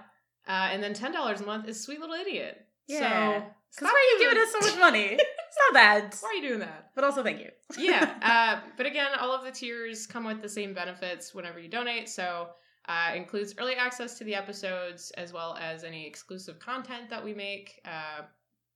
[0.46, 2.66] Uh, and then $10 a month is sweet little idiot.
[2.88, 2.98] Yeah.
[3.40, 5.18] So, Because why are you giving us so much money?
[5.70, 6.14] not bad.
[6.20, 6.90] Why are you doing that?
[6.94, 7.50] But also, thank you.
[7.78, 11.68] yeah uh, but again all of the tiers come with the same benefits whenever you
[11.68, 12.48] donate so
[12.86, 17.32] uh, includes early access to the episodes as well as any exclusive content that we
[17.32, 18.22] make uh,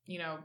[0.07, 0.39] you know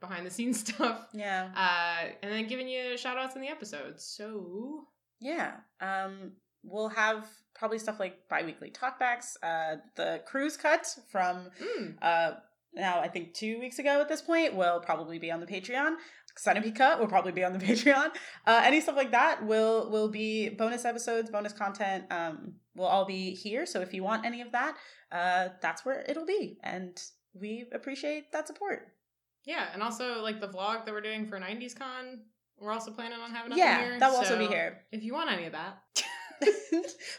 [0.00, 1.48] behind the scenes stuff yeah.
[1.56, 4.86] uh, and then giving you shout outs in the episodes so
[5.20, 5.52] Yeah.
[5.80, 9.36] Um, we'll have probably stuff like bi-weekly talkbacks.
[9.42, 12.32] Uh, the cruise cut from mm, uh,
[12.76, 15.96] now I think two weeks ago at this point will probably be on the Patreon.
[16.36, 18.10] Centipede cut will probably be on the Patreon.
[18.46, 22.04] Uh, any stuff like that will will be bonus episodes, bonus content.
[22.10, 23.66] Um, will all be here.
[23.66, 24.76] So if you want any of that,
[25.12, 27.00] uh, that's where it'll be, and
[27.34, 28.88] we appreciate that support.
[29.46, 32.20] yeah and also like the vlog that we're doing for 90s con
[32.58, 34.78] we're also planning on having yeah, here that will also be here.
[34.92, 35.78] if you want any of that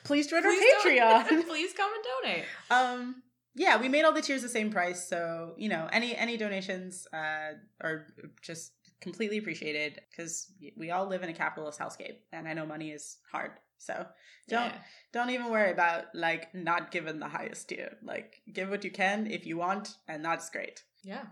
[0.05, 1.45] Please join please our Patreon.
[1.51, 3.21] please come and donate um
[3.55, 7.07] yeah we made all the tiers the same price so you know any any donations
[7.13, 8.07] uh are
[8.41, 12.91] just completely appreciated because we all live in a capitalist hellscape and i know money
[12.91, 14.05] is hard so
[14.47, 14.77] don't Yeah.
[15.11, 17.97] don't even worry about like not giving the highest tier.
[18.01, 20.83] Like give what you can if you want and that's great.
[21.03, 21.25] Yeah.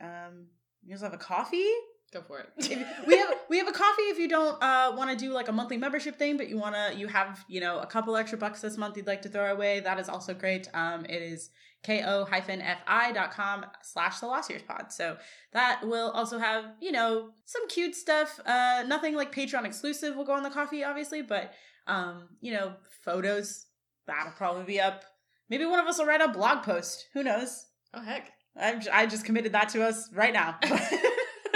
[0.00, 0.46] Um
[0.84, 1.66] you also have a Ko-fi
[2.14, 2.48] go for it
[3.06, 5.52] we have we have a Ko-fi if you don't uh, want to do like a
[5.52, 8.60] monthly membership thing, but you want to you have you know a couple extra bucks
[8.60, 9.80] this month you'd like to throw away.
[9.80, 10.68] That is also great.
[10.72, 11.50] Um, it is
[11.84, 14.92] ko-fi.com slash the lost years pod.
[14.92, 15.16] So
[15.52, 18.40] that will also have you know some cute stuff.
[18.46, 21.52] Uh, nothing like Patreon exclusive will go on the Ko-fi, obviously, but
[21.86, 22.74] um, you know
[23.04, 23.66] photos
[24.06, 25.04] that'll probably be up.
[25.50, 27.06] Maybe one of us will write a blog post.
[27.12, 27.66] Who knows?
[27.92, 30.58] oh heck I'm, j- I just committed that to us right now.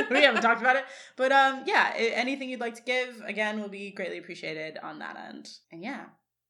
[0.11, 0.85] we haven't talked about it,
[1.17, 5.17] but um, yeah, anything you'd like to give again will be greatly appreciated on that
[5.29, 5.49] end.
[5.73, 6.05] And yeah,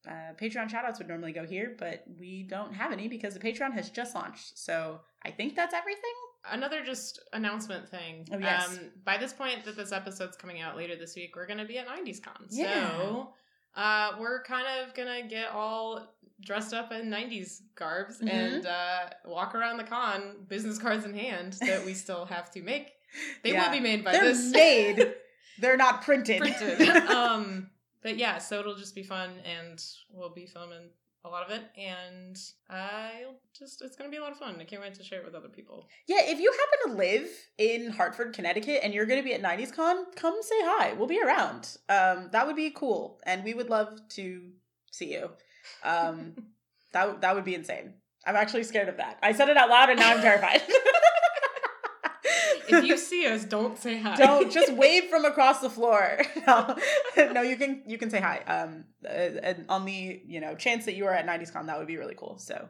[0.08, 3.72] uh, Patreon shoutouts would normally go here, but we don't have any because the Patreon
[3.72, 4.58] has just launched.
[4.58, 6.02] So I think that's everything.
[6.50, 8.26] another just announcement thing.
[8.32, 8.68] Oh, yes.
[8.68, 11.64] Um, by this point that this episode's coming out later this week, we're going to
[11.66, 12.46] be at 90s Con.
[12.50, 12.90] Yeah.
[12.96, 13.32] So
[13.76, 18.32] uh, we're kind of going to get all dressed up in 90s garbs Mhm.
[18.32, 22.62] and uh, walk around the con, business cards in hand, that we still have to
[22.62, 22.92] make.
[23.42, 23.64] They Yeah.
[23.64, 25.14] will be made by They're this made.
[25.58, 26.38] They're not printed.
[26.40, 26.80] printed.
[27.08, 27.70] um,
[28.02, 30.90] but yeah, so it'll just be fun, and we'll be filming
[31.24, 32.38] a lot of it, and
[32.70, 34.56] I'll just it's gonna be a lot of fun.
[34.60, 35.88] I can't wait to share it with other people.
[36.06, 39.42] Yeah, if you happen to live in Hartford, Connecticut, and you're going to be at
[39.42, 40.92] 90s Con, come say hi.
[40.92, 41.76] We'll be around.
[41.88, 44.50] Um, that would be cool, and we would love to
[44.92, 45.30] see you.
[45.82, 46.34] Um,
[46.92, 47.94] that that would be insane.
[48.24, 49.18] I'm actually scared of that.
[49.22, 50.62] I said it out loud, and now I'm terrified.
[52.68, 54.16] If you see us, don't say hi.
[54.16, 56.20] don't just wave from across the floor.
[56.46, 56.76] No,
[57.32, 58.38] no, you can you can say hi.
[58.46, 61.78] Um, uh, and on the you know chance that you are at 90s Con, that
[61.78, 62.38] would be really cool.
[62.38, 62.68] So,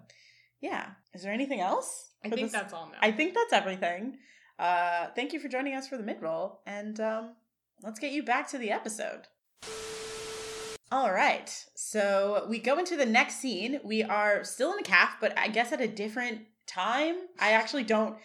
[0.61, 0.87] yeah.
[1.15, 2.11] Is there anything else?
[2.25, 2.99] I think this- that's all now.
[3.01, 4.19] I think that's everything.
[4.59, 7.35] Uh, thank you for joining us for the mid roll, and um,
[7.83, 9.29] let's get you back to the episode.
[10.91, 13.79] All right, so we go into the next scene.
[13.85, 17.17] We are still in the calf, but I guess at a different time.
[17.39, 18.17] I actually don't.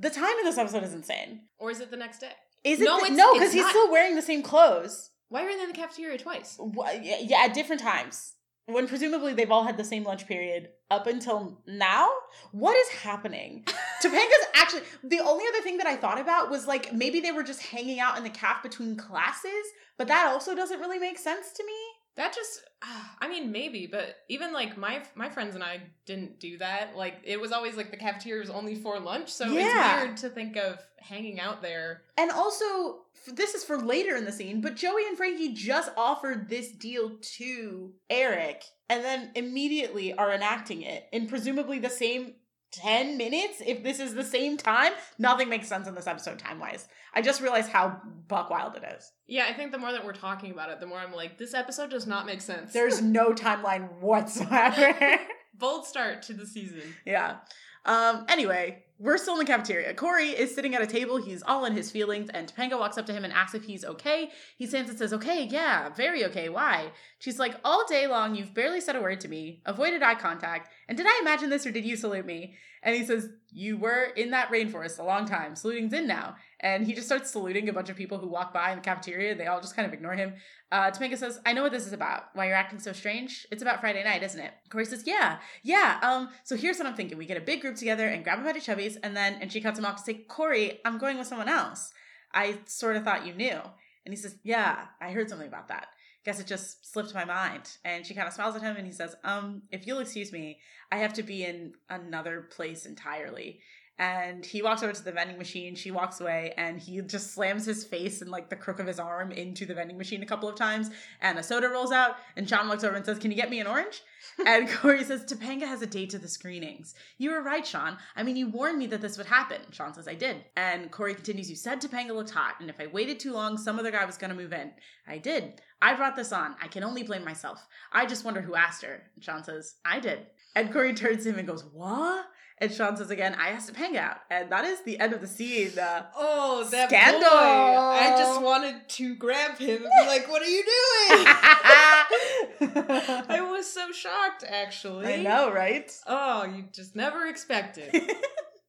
[0.00, 1.42] The time of this episode is insane.
[1.58, 2.32] or is it the next day?
[2.64, 2.84] Is it?
[2.84, 3.70] No, the- it's- no, because he's not.
[3.70, 5.10] still wearing the same clothes.
[5.28, 6.58] Why are they in the cafeteria twice?
[7.02, 8.32] Yeah, yeah, at different times.
[8.66, 12.08] When presumably they've all had the same lunch period up until now.
[12.52, 13.64] What is happening?
[14.02, 17.42] Topanga's actually the only other thing that I thought about was like maybe they were
[17.42, 19.64] just hanging out in the calf between classes,
[19.98, 21.72] but that also doesn't really make sense to me.
[22.16, 26.40] That just, ah, I mean, maybe, but even like my my friends and I didn't
[26.40, 26.96] do that.
[26.96, 29.94] Like it was always like the cafeteria was only for lunch, so Yeah.
[29.94, 32.02] it's weird to think of hanging out there.
[32.18, 35.90] And also, f- this is for later in the scene, but Joey and Frankie just
[35.96, 42.34] offered this deal to Eric and then immediately are enacting it in presumably the same
[42.72, 43.62] 10 minutes.
[43.64, 46.88] If this is the same time, nothing makes sense in this episode time wise.
[47.14, 49.12] I just realized how buck wild it is.
[49.26, 51.54] Yeah, I think the more that we're talking about it, the more I'm like, this
[51.54, 52.72] episode does not make sense.
[52.72, 55.18] There's no timeline whatsoever.
[55.54, 56.94] bold start to the season.
[57.04, 57.38] Yeah.
[57.84, 59.94] Um, anyway, we're still in the cafeteria.
[59.94, 61.16] Cory is sitting at a table.
[61.16, 63.82] He's all in his feelings, and Topanga walks up to him and asks if he's
[63.82, 64.30] okay.
[64.58, 66.50] He stands and says, Okay, yeah, very okay.
[66.50, 66.92] Why?
[67.18, 70.70] She's like, All day long, you've barely said a word to me, avoided eye contact,
[70.86, 72.56] and did I imagine this or did you salute me?
[72.82, 75.56] And he says, You were in that rainforest a long time.
[75.56, 76.36] Saluting's in now.
[76.62, 79.34] And he just starts saluting a bunch of people who walk by in the cafeteria.
[79.34, 80.34] They all just kind of ignore him.
[80.70, 82.24] Uh, Topanga says, I know what this is about.
[82.34, 83.46] Why you're acting so strange?
[83.50, 84.52] It's about Friday night, isn't it?
[84.68, 85.98] Cory says, Yeah, yeah.
[86.02, 87.16] Um, so here's what I'm thinking.
[87.16, 89.50] We get a big group together and grab a bunch of chubbies, and then and
[89.50, 91.92] she cuts him off to say, Cory, I'm going with someone else.
[92.32, 93.58] I sort of thought you knew.
[94.04, 95.88] And he says, Yeah, I heard something about that.
[96.24, 97.62] Guess it just slipped my mind.
[97.84, 100.58] And she kind of smiles at him and he says, Um, if you'll excuse me,
[100.92, 103.60] I have to be in another place entirely.
[104.00, 105.74] And he walks over to the vending machine.
[105.74, 108.98] She walks away, and he just slams his face and like the crook of his
[108.98, 110.88] arm into the vending machine a couple of times.
[111.20, 113.60] And a soda rolls out, and Shawn looks over and says, "Can you get me
[113.60, 114.02] an orange?"
[114.46, 117.98] and Cory says, "Topanga has a date to the screenings." You were right, Shawn.
[118.16, 119.60] I mean, you warned me that this would happen.
[119.70, 122.86] Shawn says, "I did." And Cory continues, "You said Topanga looked hot, and if I
[122.86, 124.72] waited too long, some other guy was going to move in.
[125.06, 125.60] I did.
[125.82, 126.56] I brought this on.
[126.62, 127.66] I can only blame myself.
[127.92, 131.30] I just wonder who asked her." And Shawn says, "I did." And Cory turns to
[131.32, 132.24] him and goes, "What?"
[132.62, 134.18] And Shawn says again, I asked to hang out.
[134.30, 135.78] And that is the end of the scene.
[135.78, 137.20] Uh, Oh, that Scandal!
[137.22, 137.26] boy.
[137.30, 141.26] I just wanted to grab him and be like, "What are you doing?"
[143.30, 145.06] I was so shocked, actually.
[145.06, 145.90] I know, right?
[146.06, 147.94] Oh, you just never expected.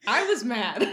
[0.08, 0.82] I was mad.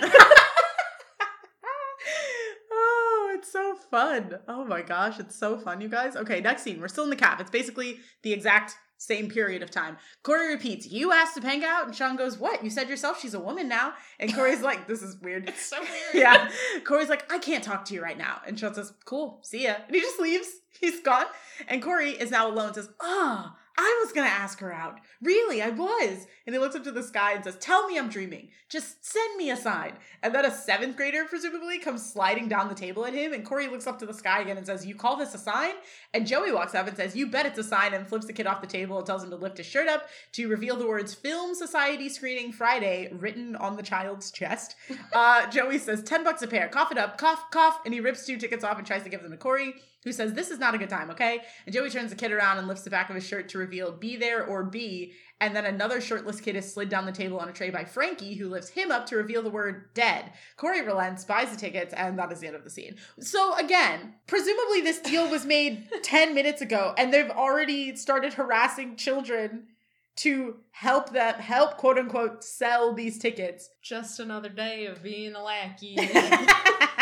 [2.72, 4.38] oh, it's so fun.
[4.48, 6.16] Oh my gosh, it's so fun, you guys.
[6.16, 6.80] Okay, next scene.
[6.80, 7.40] We're still in the cab.
[7.40, 9.96] It's basically the exact same period of time.
[10.22, 11.86] Cory repeats, You asked to hang out?
[11.86, 12.62] And Shawn goes, What?
[12.62, 13.94] You said yourself she's a woman now.
[14.20, 15.48] And Cory's like, This is weird.
[15.48, 15.90] it's so weird.
[16.14, 16.50] Yeah.
[16.84, 18.40] Cory's like, I can't talk to you right now.
[18.46, 19.74] And Shawn says, Cool, see ya.
[19.86, 20.48] And he just leaves.
[20.80, 21.26] He's gone.
[21.66, 24.98] And Cory is now alone and says, Ah, I was gonna ask her out.
[25.22, 26.26] Really, I was.
[26.46, 28.48] And he looks up to the sky and says, Tell me I'm dreaming.
[28.68, 29.92] Just send me a sign.
[30.20, 33.32] And then a seventh grader, presumably, comes sliding down the table at him.
[33.32, 35.74] And Cory looks up to the sky again and says, You call this a sign?
[36.12, 38.48] And Joey walks up and says, You bet it's a sign, and flips the kid
[38.48, 41.14] off the table and tells him to lift his shirt up to reveal the words
[41.14, 44.74] Film Society Screening Friday written on the child's chest.
[45.14, 46.68] Uh, Joey says, 10 bucks a pair.
[46.68, 47.16] Cough it up.
[47.18, 47.80] Cough, cough.
[47.84, 49.74] And he rips two tickets off and tries to give them to Cory,
[50.08, 51.42] who says, This is not a good time, okay?
[51.66, 53.92] And Joey turns the kid around and lifts the back of his shirt to reveal
[53.92, 55.12] Be There or Be.
[55.40, 58.34] And then another shirtless kid is slid down the table on a tray by Frankie,
[58.34, 60.32] who lifts him up to reveal the word dead.
[60.56, 62.96] Cory relents, buys the tickets, and that is the end of the scene.
[63.20, 68.96] So again, presumably this deal was made 10 minutes ago, and they've already started harassing
[68.96, 69.68] children
[70.16, 73.70] to help them help quote unquote sell these tickets.
[73.82, 75.96] Just another day of being a lackey.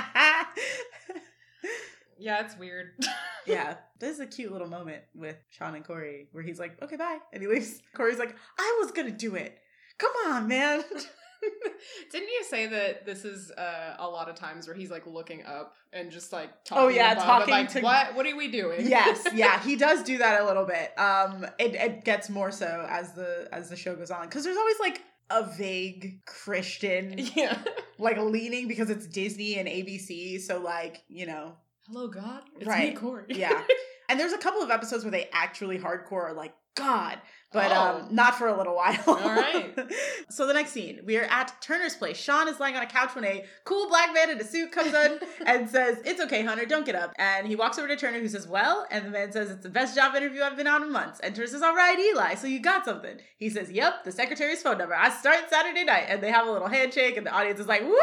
[2.19, 2.93] yeah, it's weird.
[3.47, 6.97] yeah, this is a cute little moment with Shawn and Cory where he's like, "Okay,
[6.97, 7.81] bye," and he leaves.
[7.95, 9.59] Cory's like, "I was gonna do it.
[9.99, 10.83] Come on, man."
[12.11, 15.45] Didn't you say that this is uh, a lot of times where he's like looking
[15.45, 16.85] up and just like talking?
[16.85, 18.15] Oh yeah, talking like, to what?
[18.15, 18.89] What are we doing?
[18.89, 20.99] yes, yeah, he does do that a little bit.
[20.99, 24.57] Um, it, it gets more so as the as the show goes on because there's
[24.57, 27.59] always like a vague Christian yeah.
[27.99, 31.55] like leaning because it's Disney and ABC, so like you know,
[31.89, 32.43] Hello, God.
[32.57, 32.95] It's Right.
[32.95, 33.25] me, Cory.
[33.29, 33.63] yeah.
[34.09, 37.19] and there's a couple of episodes where they actually hardcore are like God,
[37.53, 37.75] but Oh.
[38.03, 38.99] um, not for a little while.
[39.07, 39.73] All right.
[40.31, 42.19] so the next scene, we are at Turner's place.
[42.19, 44.93] Shawn is lying on a couch when a cool black man in a suit comes
[44.93, 48.19] in and says, "It's okay, Hunter, don't get up." And he walks over to Turner,
[48.21, 50.83] who says, "Well," and the man says, "It's the best job interview I've been on
[50.83, 54.05] in months." And Turner says, "All right, Eli, so you got something?" He says, "Yep,
[54.05, 54.95] the secretary's phone number.
[54.95, 57.83] I start Saturday night." And they have a little handshake, and the audience is like,
[57.83, 57.95] "Woo!"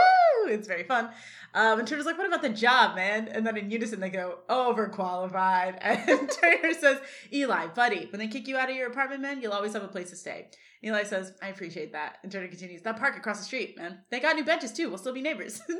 [0.47, 1.09] It's very fun.
[1.55, 4.39] Um, and Turner's like, "What about the job, man?" And then in unison they go,
[4.49, 6.99] "Overqualified." And Turner says,
[7.31, 9.87] "Eli, buddy, when they kick you out of your apartment, man, you'll always have a
[9.87, 10.49] place to stay."
[10.83, 13.99] Eli says, "I appreciate that." And Turner continues, "That park across the street, man.
[14.09, 14.89] They got new benches too.
[14.89, 15.61] We'll still be neighbors."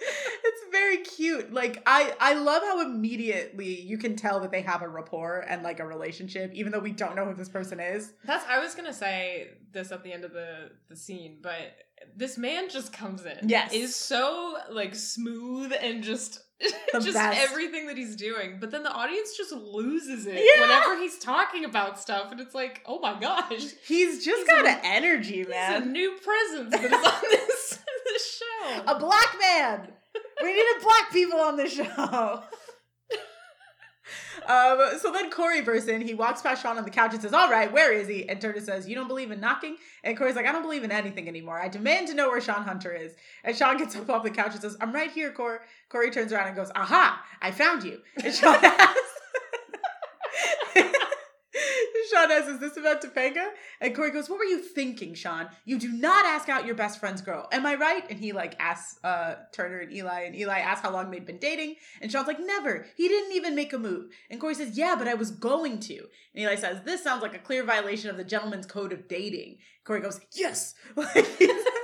[0.44, 1.52] it's very cute.
[1.52, 5.62] Like I, I love how immediately you can tell that they have a rapport and
[5.62, 8.12] like a relationship, even though we don't know who this person is.
[8.24, 11.76] That's I was gonna say this at the end of the the scene, but
[12.16, 13.48] this man just comes in.
[13.48, 13.72] Yes.
[13.72, 16.40] Is so like smooth and just
[16.92, 17.38] just best.
[17.40, 18.58] everything that he's doing.
[18.60, 20.60] But then the audience just loses it Yeah.
[20.62, 23.64] whenever he's talking about stuff and it's like, oh my gosh.
[23.86, 25.92] He's just He's got a- an energy, He's a man.
[25.92, 27.49] new presence that is on this
[28.60, 28.82] show.
[28.86, 29.88] A black man.
[30.42, 32.42] We needed black people on the show.
[34.46, 36.00] Um, so then Cory bursts in.
[36.00, 38.28] He walks past Shawn on the couch and says, All right, where is he?
[38.28, 39.76] And Turner says, You don't believe in knocking?
[40.02, 41.60] And Cory's like, I don't believe in anything anymore.
[41.60, 43.14] I demand to know where Shawn Hunter is.
[43.44, 45.58] And Shawn gets up off the couch and says, I'm right here, Cory.
[45.88, 48.00] Cory turns around and goes, Aha, I found you.
[48.24, 49.09] And Shawn asks,
[52.30, 53.48] Shawn asks, Is this about Topanga?
[53.80, 55.48] And Cory goes, What were you thinking, Shawn?
[55.64, 57.48] You do not ask out your best friend's girl.
[57.52, 58.04] Am I right?
[58.08, 61.38] And he like asks uh, Turner and Eli, and Eli asks how long they'd been
[61.38, 61.76] dating.
[62.00, 62.86] And Shawn's like, Never.
[62.96, 64.10] He didn't even make a move.
[64.30, 65.98] And Cory says, Yeah, but I was going to.
[65.98, 69.58] And Eli says, This sounds like a clear violation of the gentleman's code of dating.
[69.84, 70.74] Cory goes, Yes.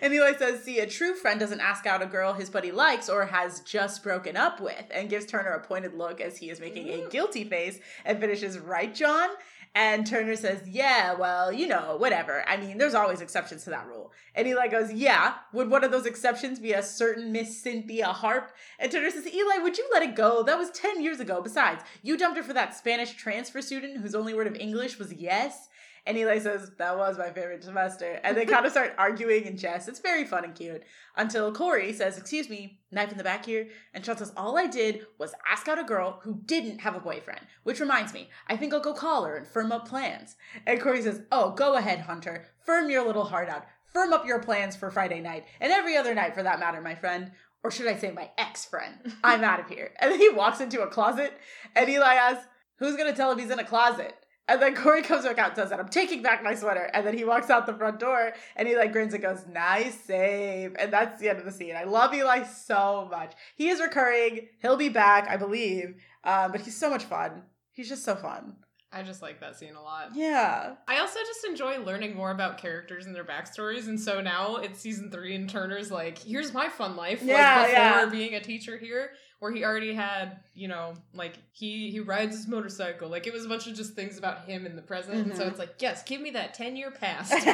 [0.00, 3.08] And Eli says, see, a true friend doesn't ask out a girl his buddy likes
[3.08, 6.60] or has just broken up with, and gives Turner a pointed look as he is
[6.60, 7.10] making a mm.
[7.10, 9.28] guilty face and finishes, right, John?
[9.74, 12.44] And Turner says, yeah, well, you know, whatever.
[12.48, 14.10] I mean, there's always exceptions to that rule.
[14.34, 18.50] And Eli goes, yeah, would one of those exceptions be a certain Miss Cynthia Harp?
[18.80, 20.42] And Turner says, Eli, would you let it go?
[20.42, 21.40] That was 10 years ago.
[21.40, 25.12] Besides, you dumped her for that Spanish transfer student whose only word of English was
[25.12, 25.68] yes.
[26.06, 28.20] And Eli says, That was my favorite semester.
[28.24, 29.88] And they kind of start arguing in jest.
[29.88, 30.82] It's very fun and cute.
[31.16, 33.68] Until Cory says, Excuse me, knife in the back here.
[33.94, 37.00] And Shawn says, All I did was ask out a girl who didn't have a
[37.00, 37.40] boyfriend.
[37.62, 40.36] Which reminds me, I think I'll go call her and firm up plans.
[40.66, 42.46] And Cory says, Oh, go ahead, Hunter.
[42.64, 43.66] Firm your little heart out.
[43.92, 45.44] Firm up your plans for Friday night.
[45.60, 47.32] And every other night for that matter, my friend.
[47.62, 48.94] Or should I say my ex friend?
[49.24, 49.92] I'm out of here.
[50.00, 51.32] And then he walks into a closet.
[51.74, 54.14] And Eli asks, Who's going to tell him he's in a closet?
[54.50, 56.90] And then Cory comes back out and says that I'm taking back my sweater.
[56.92, 59.94] And then he walks out the front door and he like grins and goes, nice
[59.94, 60.74] save.
[60.76, 61.76] And that's the end of the scene.
[61.76, 63.32] I love Eli so much.
[63.54, 64.48] He is recurring.
[64.60, 66.02] He'll be back, I believe.
[66.24, 67.44] Um, but he's so much fun.
[67.70, 68.56] He's just so fun.
[68.92, 70.10] I just like that scene a lot.
[70.14, 70.74] Yeah.
[70.88, 74.80] I also just enjoy learning more about characters and their backstories, and so now it's
[74.80, 78.06] season three, and Turner's like, "Here's my fun life." Yeah, like before yeah.
[78.06, 82.46] being a teacher here, where he already had, you know, like he he rides his
[82.46, 83.08] motorcycle.
[83.08, 85.42] Like it was a bunch of just things about him in the present, and so
[85.42, 85.50] mm-hmm.
[85.50, 87.32] it's like, yes, give me that ten year past.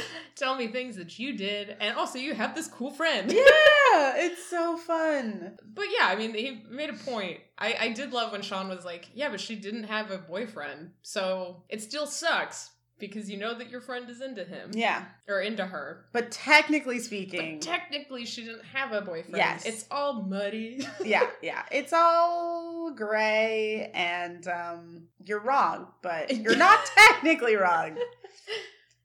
[0.36, 3.30] Tell me things that you did, and also you have this cool friend.
[3.32, 5.58] yeah, it's so fun.
[5.74, 7.40] But yeah, I mean, he made a point.
[7.58, 10.92] I, I did love when Shawn was like, yeah, but she didn't have a boyfriend.
[11.02, 15.04] So it still sucks because you know that your friend is into him Yeah.
[15.28, 16.06] or into her.
[16.12, 19.36] But technically But speaking, technically, she didn't have a boyfriend.
[19.36, 19.64] Yes.
[19.66, 20.86] It's all muddy.
[21.04, 21.62] yeah, yeah.
[21.70, 27.96] It's all gray and um you're wrong, but you're not technically wrong.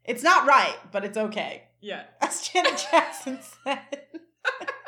[0.05, 1.63] It's not right, but it's okay.
[1.81, 2.03] yeah.
[2.21, 3.79] As Janet Jackson said.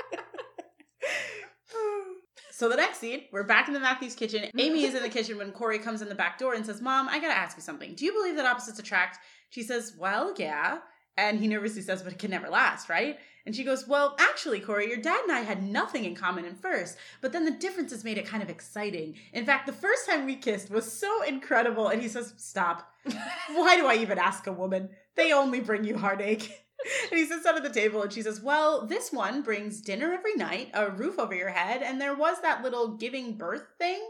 [2.55, 4.49] so the next scene, we're back in the Matthews kitchen.
[4.57, 7.09] Amy is in the kitchen when Cory comes in the back door and says, Mom,
[7.09, 7.95] I gotta ask you something.
[7.95, 9.19] Do you believe that opposites attract?
[9.49, 10.77] She says, Well, yeah.
[11.17, 13.17] And he nervously says, But it can never last, right?
[13.45, 16.55] And she goes, Well, actually, Cory, your dad and I had nothing in common in
[16.55, 19.15] first, but then the differences made it kind of exciting.
[19.33, 21.89] In fact, the first time we kissed was so incredible.
[21.89, 22.89] And he says, Stop.
[23.49, 24.91] Why do I even ask a woman?
[25.15, 26.64] They only bring you heartache.
[27.11, 30.13] And he sits down at the table and she says, Well, this one brings dinner
[30.13, 34.01] every night, a roof over your head, and there was that little giving birth thing.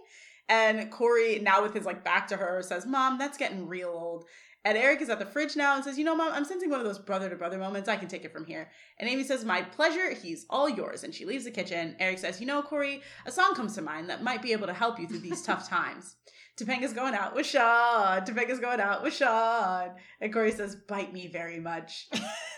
[0.50, 4.26] And Cory, now with his like back to her, says, Mom, that's getting real old.
[4.66, 6.80] And Eric is at the fridge now and says, You know, Mom, I'm sensing one
[6.80, 7.88] of those brother to brother moments.
[7.88, 8.72] I can take it from here.
[9.00, 10.12] And Amy says, My pleasure.
[10.12, 11.04] He's all yours.
[11.04, 11.96] And she leaves the kitchen.
[12.00, 14.74] Eric says, You know, Cory, a song comes to mind that might be able to
[14.74, 16.16] help you through these tough times.
[16.58, 18.26] Topanga's going out with Shawn.
[18.26, 19.92] Topanga's going out with Shawn.
[20.20, 22.10] And Cory says, Bite me very much.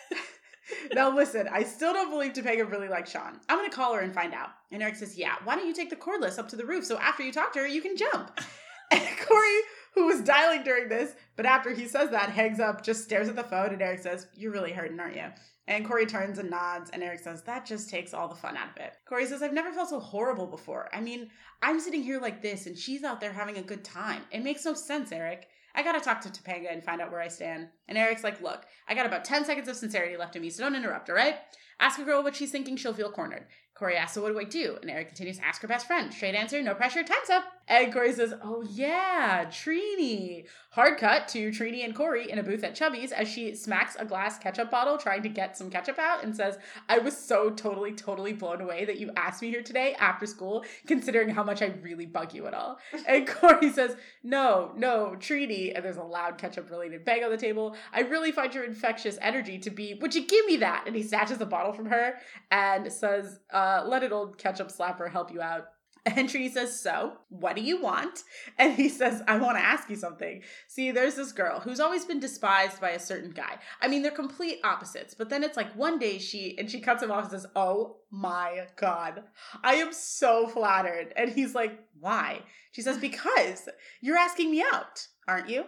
[0.93, 3.39] now listen, I still don't believe Topanga really likes Shawn.
[3.49, 4.49] I'm gonna call her and find out.
[4.71, 6.97] And Eric says, Yeah, why don't you take the cordless up to the roof so
[6.97, 8.39] after you talk to her, you can jump?
[8.89, 9.59] And Cory,
[9.95, 13.35] who was dialing during this, but after he says that, hangs up, just stares at
[13.35, 15.25] the phone, and Eric says, You're really hurting, aren't you?
[15.67, 18.69] And Cory turns and nods, and Eric says, That just takes all the fun out
[18.69, 18.93] of it.
[19.05, 20.89] Cory says, I've never felt so horrible before.
[20.93, 21.29] I mean,
[21.61, 24.21] I'm sitting here like this, and she's out there having a good time.
[24.31, 25.49] It makes no sense, Eric.
[25.77, 27.67] I gotta talk to Topanga and find out where I stand.
[27.87, 30.63] And Eric's like, Look, I got about 10 seconds of sincerity left in me, so
[30.63, 31.35] don't interrupt, all right?
[31.79, 33.45] Ask a girl what she's thinking, she'll feel cornered.
[33.77, 34.77] Cory asks, So what do I do?
[34.81, 36.11] And Eric continues, Ask her best friend.
[36.11, 37.43] Straight answer, no pressure, time's up.
[37.67, 40.45] And Cory says, Oh yeah, Trini.
[40.71, 44.05] Hard cut to Trini and Cory in a booth at Chubby's as she smacks a
[44.05, 46.57] glass ketchup bottle trying to get some ketchup out and says,
[46.89, 50.65] I was so totally, totally blown away that you asked me here today after school,
[50.87, 52.79] considering how much I really bug you at all.
[53.07, 55.73] And Cory says, No, no, Trini.
[55.75, 57.75] And there's a loud ketchup related bang on the table.
[57.93, 60.85] I really find your infectious energy to be, Would you give me that?
[60.87, 62.15] And he snatches the bottle from her
[62.49, 65.65] and says, uh, Uh, let an old ketchup slapper help you out.
[66.05, 68.23] And Trini says, So, what do you want?
[68.57, 70.41] And he says, I want to ask you something.
[70.67, 73.57] See, there's this girl who's always been despised by a certain guy.
[73.81, 77.03] I mean, they're complete opposites, but then it's like one day she, and she cuts
[77.03, 79.23] him off and says, Oh my God,
[79.63, 81.13] I am so flattered.
[81.17, 82.43] And he's like, Why?
[82.71, 83.67] She says, Because
[83.99, 85.65] you're asking me out, aren't you?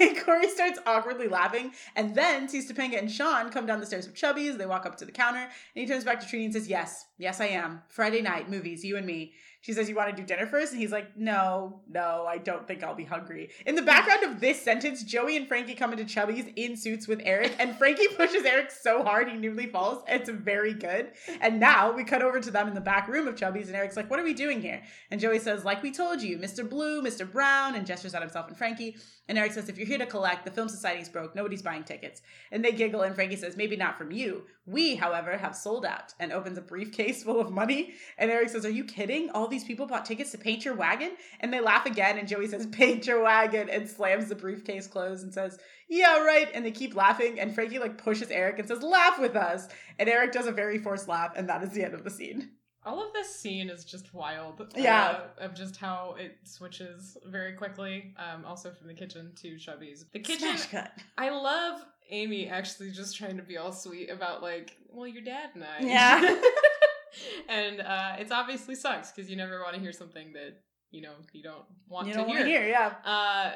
[0.00, 4.06] And Cory starts awkwardly laughing and then sees Topanga and Shawn come down the stairs
[4.06, 4.56] of Chubby's.
[4.56, 7.06] They walk up to the counter and he turns back to Trini and says, Yes,
[7.18, 7.82] yes, I am.
[7.88, 9.32] Friday night, movies, you and me.
[9.60, 10.72] She says, You want to do dinner first?
[10.72, 13.50] And he's like, No, no, I don't think I'll be hungry.
[13.66, 17.20] In the background of this sentence, Joey and Frankie come into Chubby's in suits with
[17.24, 20.02] Eric, and Frankie pushes Eric so hard he nearly falls.
[20.08, 21.12] It's very good.
[21.40, 23.96] And now we cut over to them in the back room of Chubby's, and Eric's
[23.96, 24.82] like, What are we doing here?
[25.10, 26.68] And Joey says, Like we told you, Mr.
[26.68, 27.30] Blue, Mr.
[27.30, 28.96] Brown, and gestures at himself and Frankie.
[29.28, 31.34] And Eric says, If you're here to collect, the Film Society's broke.
[31.34, 32.22] Nobody's buying tickets.
[32.50, 34.44] And they giggle, and Frankie says, Maybe not from you.
[34.66, 37.94] We, however, have sold out, and opens a briefcase full of money.
[38.16, 39.30] And Eric says, Are you kidding?
[39.30, 41.12] All these people bought tickets to paint your wagon?
[41.40, 45.24] And they laugh again, and Joey says, Paint your wagon, and slams the briefcase closed
[45.24, 46.48] and says, Yeah, right.
[46.54, 49.68] And they keep laughing, and Frankie like pushes Eric and says, Laugh with us.
[49.98, 52.50] And Eric does a very forced laugh, and that is the end of the scene.
[52.84, 54.72] All of this scene is just wild.
[54.74, 55.20] Yeah.
[55.40, 58.14] uh, of just how it switches very quickly.
[58.16, 60.06] Um, also from the kitchen to Chubby's.
[60.12, 60.56] The kitchen.
[60.56, 60.92] Smash cut.
[61.18, 65.50] I love Amy actually just trying to be all sweet about like, well, your dad
[65.54, 65.80] and I.
[65.80, 66.20] Yeah.
[67.48, 70.60] and uh, it's obviously sucks because you never want to hear something that
[70.90, 72.46] you know you don't want You to don't hear.
[72.46, 72.92] hear, yeah.
[73.04, 73.52] Uh,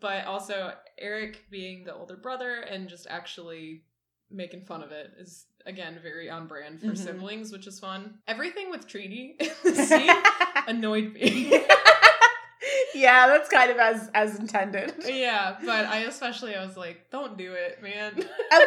[0.00, 3.82] but also Eric being the older brother and just actually
[4.30, 6.98] making fun of it is again very on brand for Mhm.
[6.98, 8.18] siblings, which is fun.
[8.26, 10.10] Everything with Trini in the scene
[10.66, 11.52] annoyed me.
[12.94, 14.94] yeah, that's kind of as as intended.
[15.06, 18.12] yeah, but I especially I was like, don't do it, man.
[18.16, 18.18] At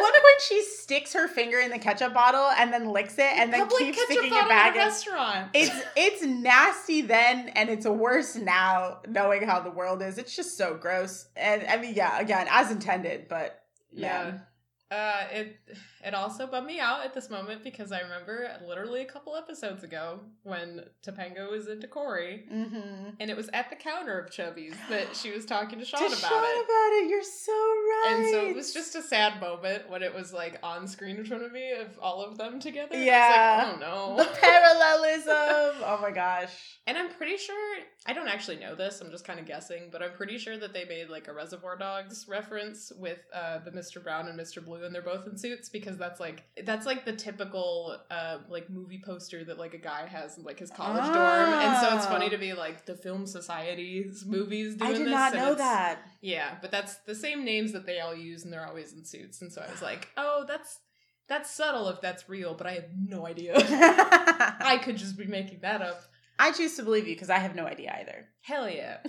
[0.01, 3.51] one point, she sticks her finger in the ketchup bottle and then licks it, and
[3.53, 4.75] then Public keeps sticking it back.
[4.75, 5.49] in a restaurant.
[5.53, 10.17] It's it's nasty then, and it's worse now, knowing how the world is.
[10.17, 11.27] It's just so gross.
[11.35, 13.61] And I mean, yeah, again, as intended, but
[13.91, 14.23] Yeah.
[14.23, 14.41] man.
[14.89, 15.57] Uh, it
[16.05, 19.83] it also bummed me out at this moment because I remember literally a couple episodes
[19.83, 23.09] ago when Topanga was into Cory, Mm-hmm.
[23.19, 26.05] and it was at the counter of Chubby's that she was talking to Shawn to
[26.07, 26.63] about Shawn it.
[26.65, 27.09] about it.
[27.09, 28.13] You're so right.
[28.15, 31.25] And so it was just a sad moment when it was like on screen in
[31.25, 32.95] front of me of all of them together.
[32.97, 33.65] Yeah.
[33.65, 35.83] I like, oh the parallelism.
[35.85, 36.79] oh my gosh.
[36.87, 37.55] And I'm pretty sure
[38.05, 39.01] I don't actually know this.
[39.01, 41.77] I'm just kind of guessing, but I'm pretty sure that they made like a Reservoir
[41.77, 44.01] Dogs reference with uh, the Mr.
[44.01, 44.63] Brown and Mr.
[44.63, 48.69] Blue, and they're both in suits because that's like that's like the typical uh, like
[48.69, 51.17] movie poster that like a guy has in like his college dorm.
[51.17, 52.29] And so it's funny Oh.
[52.29, 55.11] to be like the Film Society's movies doing I did this.
[55.11, 55.99] not know that.
[56.21, 59.41] Yeah, but that's the same names that they all use, and they're always in suits.
[59.41, 60.79] And so I was like, oh, that's
[61.27, 63.53] that's subtle if that's real, but I have no idea.
[63.57, 66.01] I could just be making that up.
[66.39, 68.27] I choose to believe you because I have no idea either.
[68.41, 68.97] Hell yeah.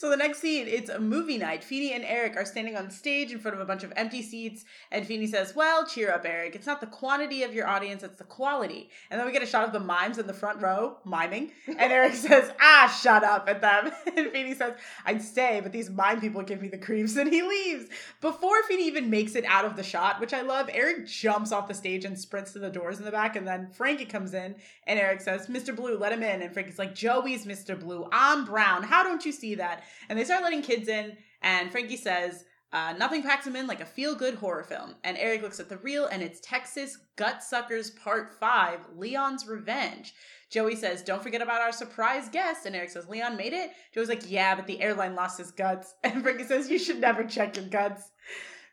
[0.00, 1.62] So the next scene, it's a movie night.
[1.62, 4.64] Feeny and Eric are standing on stage in front of a bunch of empty seats,
[4.90, 6.54] and Feeny says, Well, cheer up, Eric.
[6.54, 8.88] It's not the quantity of your audience, it's the quality.
[9.10, 11.92] And then we get a shot of the mimes in the front row, miming, and
[11.92, 13.92] Eric says, Ah, shut up at them.
[14.16, 14.72] And Feeny says,
[15.04, 17.90] I'd stay, but these mime people give me the creeps, and he leaves.
[18.22, 21.68] Before Feeny even makes it out of the shot, which I love, Eric jumps off
[21.68, 24.54] the stage and sprints to the doors in the back, and then Frankie comes in,
[24.86, 25.76] and Eric says, Mr.
[25.76, 26.40] Blue, let him in.
[26.40, 27.78] And Frankie's like, Joey's Mr.
[27.78, 28.08] Blue.
[28.10, 28.82] I'm brown.
[28.82, 29.84] How don't you see that?
[30.08, 33.80] And they start letting kids in, and Frankie says, uh, nothing packs him in like
[33.80, 34.94] a feel good horror film.
[35.02, 40.14] And Eric looks at the reel, and it's Texas Gutsuckers Part 5 Leon's Revenge.
[40.50, 42.66] Joey says, Don't forget about our surprise guest.
[42.66, 43.70] And Eric says, Leon made it?
[43.92, 45.94] Joey's like, Yeah, but the airline lost his guts.
[46.04, 48.10] And Frankie says, You should never check your guts.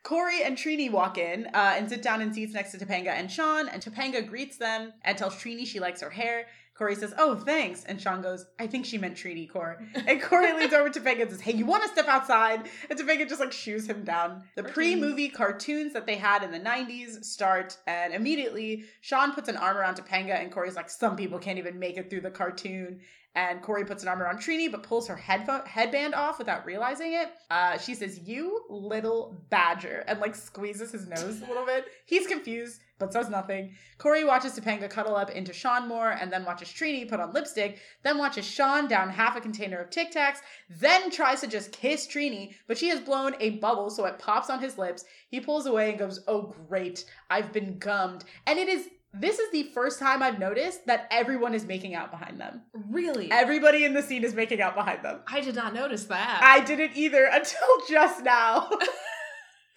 [0.04, 3.30] Cory and Trini walk in uh, and sit down in seats next to Topanga and
[3.30, 6.46] Shawn, and Topanga greets them and tells Trini she likes her hair.
[6.78, 7.84] Cory says, Oh, thanks.
[7.86, 9.78] And Shawn goes, I think she meant Trini, Cory.
[10.08, 12.70] And Cory leans over to Topanga and says, Hey, you want to step outside?
[12.90, 14.44] And Topanga just like shoos him down.
[14.56, 19.50] The pre movie cartoons that they had in the 90s start, and immediately Shawn puts
[19.50, 22.32] an arm around Topanga, and Cory's like, Some people can't even make it through the
[22.32, 23.00] cartoon.
[23.36, 27.14] And Cory puts an arm around Trini, but pulls her headphone headband off without realizing
[27.14, 27.30] it.
[27.52, 31.86] Uh, she says, "You little badger," and like squeezes his nose a little bit.
[32.08, 33.76] He's confused, but says nothing.
[33.98, 37.80] Cory watches Topanga cuddle up into Shawn more, and then watches Trini put on lipstick.
[38.04, 40.38] Then watches Shawn down half a container of Tic Tacs.
[40.70, 44.50] Then tries to just kiss Trini, but she has blown a bubble, so it pops
[44.50, 45.06] on his lips.
[45.30, 49.50] He pulls away and goes, "Oh great, I've been gummed," and it is this is
[49.52, 52.62] the first time I've noticed that everyone is making out behind them.
[52.74, 53.32] Really?
[53.32, 55.22] Everybody in the scene is making out behind them.
[55.28, 56.42] I did not notice that.
[56.44, 58.70] I didn't either until just now.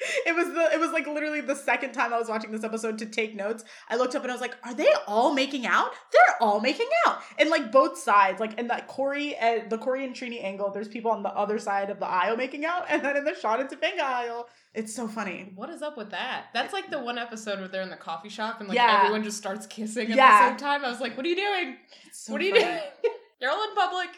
[0.26, 2.98] it was the it was like literally the second time I was watching this episode
[2.98, 3.64] to take notes.
[3.88, 5.90] I looked up and I was like, "Are they all making out?
[6.12, 10.04] They're all making out!" And like both sides, like in that Cory and the Cory
[10.04, 13.04] and Trini angle, there's people on the other side of the aisle making out, and
[13.04, 15.52] then in the Shawn and Topanga aisle, it's so funny.
[15.54, 16.46] What is up with that?
[16.54, 19.00] That's like the one episode where they're in the coffee shop and like Yeah.
[19.02, 20.42] everyone just starts kissing at Yeah.
[20.42, 20.84] the same time.
[20.84, 21.76] I was like, what are you doing?
[22.12, 22.78] So what are you doing?
[23.40, 24.08] You're all in public.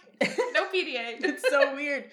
[0.52, 1.22] No PDA.
[1.24, 2.04] it's so weird.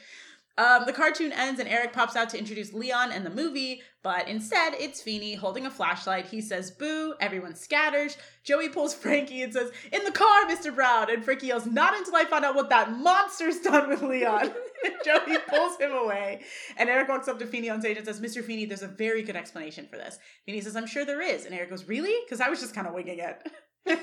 [0.58, 4.28] Um, the cartoon ends and Eric pops out to introduce Leon and the movie, but
[4.28, 6.26] instead it's Feeny holding a flashlight.
[6.26, 8.18] He says, Boo, everyone scatters.
[8.43, 10.76] Joey pulls Frankie and says, In the car, Mr.
[10.76, 11.10] Brown.
[11.10, 14.52] And Frankie yells, Not until I find out what that monster's done with Leon.
[15.06, 16.41] Joey pulls him away.
[16.76, 18.43] And Eric walks up to Feeny on stage and says, Mr.
[18.43, 20.20] Feeny, there's a very good explanation for this.
[20.45, 21.45] Feeny says, I'm sure there is.
[21.45, 22.16] And Eric goes, Really?
[22.26, 24.02] Because I was just kind of winging it.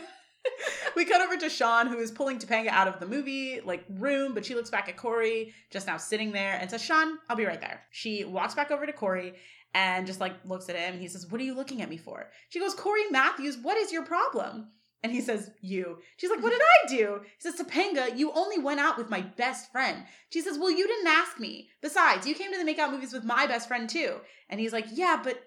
[0.97, 4.33] We cut over to Shawn, who is pulling Topanga out of the movie like room,
[4.33, 7.45] but she looks back at Cory, just now sitting there, and says, "Shawn, I'll be
[7.45, 9.35] right there." She walks back over to Cory
[9.75, 10.99] and just like looks at him.
[10.99, 13.93] He says, "What are you looking at me for?" She goes, "Cory Matthews, what is
[13.93, 14.69] your problem?"
[15.03, 15.99] And he says, You.
[16.17, 17.21] She's like, What did I do?
[17.23, 20.03] He says, Topanga, you only went out with my best friend.
[20.31, 21.69] She says, Well, you didn't ask me.
[21.81, 24.17] Besides, you came to the makeout movies with my best friend too.
[24.49, 25.41] And he's like, Yeah, but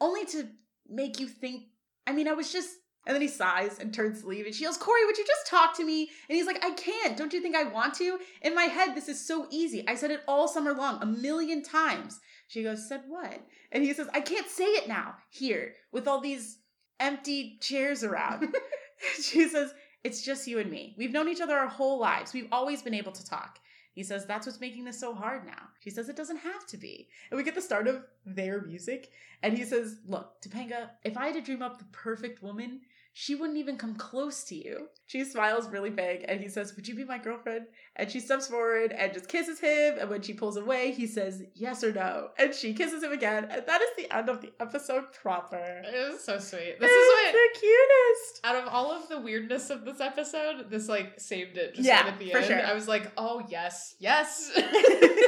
[0.00, 0.48] only to
[0.88, 1.64] make you think.
[2.06, 2.70] I mean, I was just.
[3.06, 4.46] And then he sighs and turns to leave.
[4.46, 6.10] And she yells, Cory, would you just talk to me?
[6.28, 7.16] And he's like, I can't.
[7.16, 8.18] Don't you think I want to?
[8.42, 9.86] In my head, this is so easy.
[9.86, 12.20] I said it all summer long, a million times.
[12.48, 13.40] She goes, Said what?
[13.72, 16.58] And he says, I can't say it now, here, with all these
[16.98, 18.54] empty chairs around.
[19.22, 20.94] she says, It's just you and me.
[20.98, 22.32] We've known each other our whole lives.
[22.32, 23.60] We've always been able to talk.
[23.92, 25.68] He says, That's what's making this so hard now.
[25.80, 27.08] She says, It doesn't have to be.
[27.30, 29.10] And we get the start of their music.
[29.42, 32.82] And he says, Look, Topanga, if I had to dream up the perfect woman,
[33.18, 34.88] she wouldn't even come close to you.
[35.06, 37.64] She smiles really big and he says, Would you be my girlfriend?
[37.98, 39.94] And she steps forward and just kisses him.
[39.98, 42.28] And when she pulls away, he says, Yes or no.
[42.38, 43.44] And she kisses him again.
[43.50, 45.56] And that is the end of the episode proper.
[45.82, 46.76] It was so sweet.
[46.78, 48.40] This This is what the cutest.
[48.44, 52.02] out of all of the weirdness of this episode, this like saved it just Yeah,
[52.02, 52.46] right at the for end.
[52.48, 52.66] sure.
[52.66, 54.50] I was like, oh yes, yes.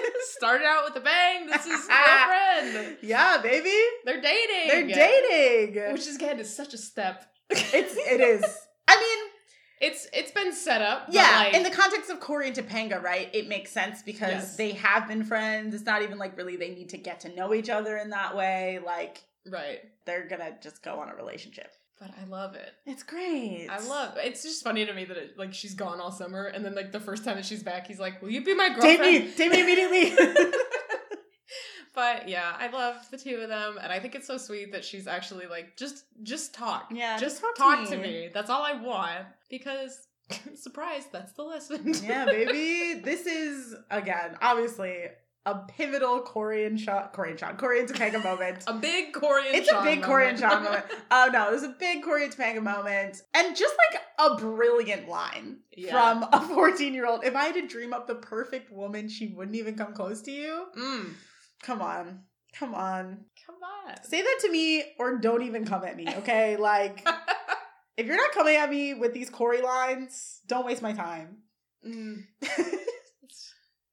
[0.36, 1.46] Started out with a bang.
[1.46, 2.98] This is girlfriend.
[3.02, 3.72] Yeah, baby.
[4.04, 4.68] They're dating.
[4.68, 5.92] They're dating.
[5.94, 7.24] Which is again is such a step.
[7.50, 8.44] It's it is.
[8.86, 9.30] I mean,
[9.80, 11.06] It's it's been set up.
[11.10, 13.30] yeah, like, in the context of Cory and Topanga, right?
[13.32, 14.56] It makes sense because Yes.
[14.56, 15.74] they have been friends.
[15.74, 18.36] It's not even like really they need to get to know each other in that
[18.36, 18.80] way.
[18.84, 19.80] Like right.
[20.04, 21.72] they're gonna just go on a relationship.
[22.00, 22.72] But I love it.
[22.86, 23.66] It's great.
[23.70, 24.26] I love It.
[24.26, 26.92] it's just funny to me that it, like she's gone all summer and then like
[26.92, 29.34] the first time that she's back he's like will you be my girlfriend Date me,
[29.34, 30.10] date me immediately.
[31.98, 34.84] but yeah I love the two of them and I think it's so sweet that
[34.84, 38.02] she's actually like just just talk Yeah, just talk, talk to, to me.
[38.02, 38.30] me.
[38.32, 40.06] that's all I want because
[40.54, 43.00] surprise that's the lesson yeah, baby.
[43.00, 45.06] This is again, obviously
[45.46, 48.64] a pivotal Cory and Shawn, Cory and Shawn, Cory and Topanga moment.
[48.66, 50.52] A big Cory and It's Shawn a big Cory and moment.
[50.54, 50.84] Shawn moment.
[51.10, 53.22] Oh no, it was a big Cory and Topanga moment.
[53.32, 56.20] And just like a brilliant line Yeah.
[56.20, 57.24] from a 14 year old.
[57.24, 60.30] If I had to dream up the perfect woman, she wouldn't even come close to
[60.30, 60.66] you.
[60.76, 61.12] Mm,
[61.62, 62.20] Come on.
[62.54, 63.24] Come on.
[63.46, 63.56] come
[63.86, 64.02] on.
[64.02, 66.56] Say that to me or don't even come at me, okay?
[66.68, 67.06] Like,
[67.96, 71.38] if you're not coming at me with these Cory lines, don't waste my time.
[71.86, 72.24] Mm,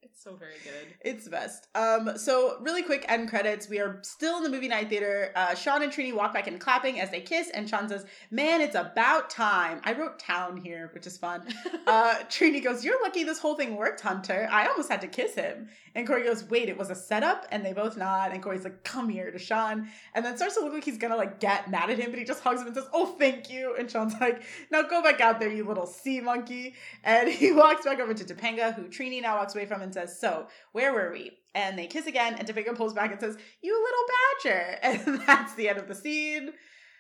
[0.05, 0.93] it's, so very good.
[1.01, 1.67] It's the best.
[1.75, 3.67] Um, so really quick end credits.
[3.67, 5.31] We are still in the movie night theater.
[5.35, 8.61] Uh, Shawn and Trini walk back in clapping as they kiss, and Shawn says, "Man,
[8.61, 11.43] it's about time." I wrote "town" here, which is fun.
[11.85, 14.49] Uh, Trini goes, "You're lucky this whole thing worked, Hunter.
[14.51, 17.63] I almost had to kiss him." And Cory goes, "Wait, it was a setup?" And
[17.63, 18.31] they both nod.
[18.31, 21.15] And Cory's like, "Come here," to Shawn, and then starts to look like he's gonna
[21.15, 23.75] like get mad at him, but he just hugs him and says, "Oh, thank you."
[23.77, 24.41] And Shawn's like,
[24.71, 28.23] "Now go back out there, you little sea monkey." And he walks back over to
[28.23, 31.87] Topanga, who Trini now walks away from, and says, "So, where were we?" And they
[31.87, 34.05] kiss again, and Topanga pulls back and says, "You little
[34.53, 36.53] badger," and that's the end of the scene.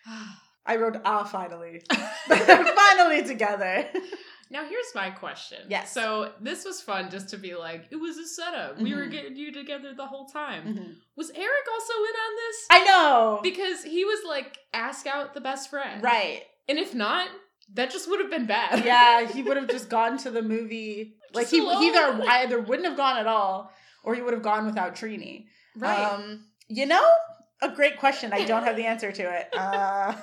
[0.67, 1.81] I wrote, "Ah, finally,
[2.27, 3.87] finally together."
[4.51, 5.57] Now here's my question.
[5.69, 5.91] Yes.
[5.91, 8.77] So this was fun just to be like, it was a setup.
[8.79, 9.11] We were Mhm.
[9.11, 10.63] getting you together the whole time.
[10.67, 10.95] Mhm.
[11.15, 12.65] Was Eric also in on this?
[12.69, 16.03] I know, because he was like, ask out the best friend.
[16.03, 16.43] right?
[16.69, 17.27] And if not,
[17.73, 18.85] that just would have been bad.
[18.85, 21.15] Yeah, he would have just gone to the movie.
[21.33, 23.71] Like he, he either either wouldn't have gone at all,
[24.03, 25.45] or he would have gone without Trini.
[25.75, 26.03] Right.
[26.03, 27.05] Um, you know,
[27.61, 28.31] a great question.
[28.33, 29.49] I don't have the answer to it.
[29.53, 30.13] Uh,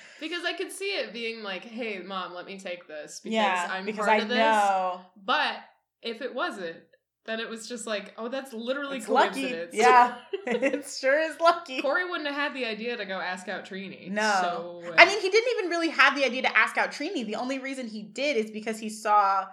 [0.20, 3.68] because I could see it being like, hey, mom, let me take this because yeah,
[3.70, 4.38] I'm because part I of this.
[4.38, 5.56] know But
[6.02, 6.76] if it wasn't,
[7.24, 9.42] then it was just like, oh, that's literally it's lucky.
[9.42, 9.74] coincidence.
[9.74, 10.16] Yeah,
[10.46, 11.80] it sure is lucky.
[11.80, 14.10] Cory wouldn't have had the idea to go ask out Trini.
[14.10, 14.38] No.
[14.42, 17.24] So, I mean, he didn't even really have the idea to ask out Trini.
[17.24, 19.46] The only reason he did is because he saw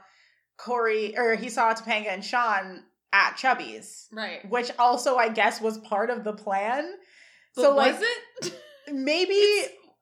[0.57, 4.47] Cory or he saw Topanga and Shawn at Chubby's, right.
[4.49, 6.91] which also I guess was part of the plan.
[7.55, 8.03] But so was like
[8.41, 8.53] it?
[8.91, 9.41] maybe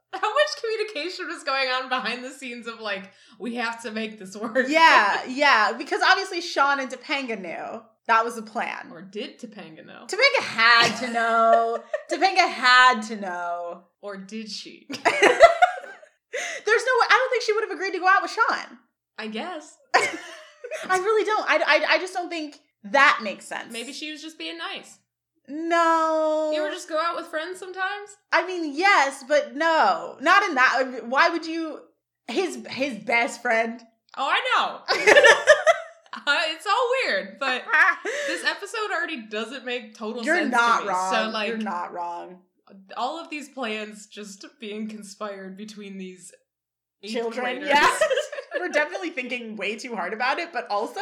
[0.14, 4.18] How much communication was going on behind the scenes of like, we have to make
[4.18, 4.68] this work?
[4.70, 8.90] yeah, yeah, because obviously Shawn and Topanga knew that was the plan.
[8.92, 10.06] Or did Topanga know?
[10.08, 11.84] Topanga had to know.
[12.12, 13.84] Topanga had to know.
[14.02, 14.88] Or did she?
[14.90, 17.08] There's no way.
[17.10, 18.78] I don't think she would have agreed to go out with Shawn.
[19.18, 19.76] I guess.
[19.96, 21.50] I really don't.
[21.50, 23.74] I, I, I just don't think that makes sense.
[23.74, 25.00] Maybe she was just being nice.
[25.48, 26.52] No.
[26.54, 28.10] You ever just go out with friends sometimes?
[28.32, 31.02] I mean, yes, but no, not in that.
[31.08, 31.80] Why would you?
[32.28, 33.80] His his best friend.
[34.18, 35.34] Oh, I know.
[36.26, 37.64] Uh, it's all weird, but
[38.28, 40.90] this episode already doesn't make total You're sense not to me.
[40.90, 41.14] wrong.
[41.14, 42.40] So like You're not wrong.
[42.98, 46.34] all of these plans just being conspired between these
[47.06, 48.02] Children, Yes.
[48.02, 48.60] yeah.
[48.60, 51.00] We're definitely thinking way too hard about it, but also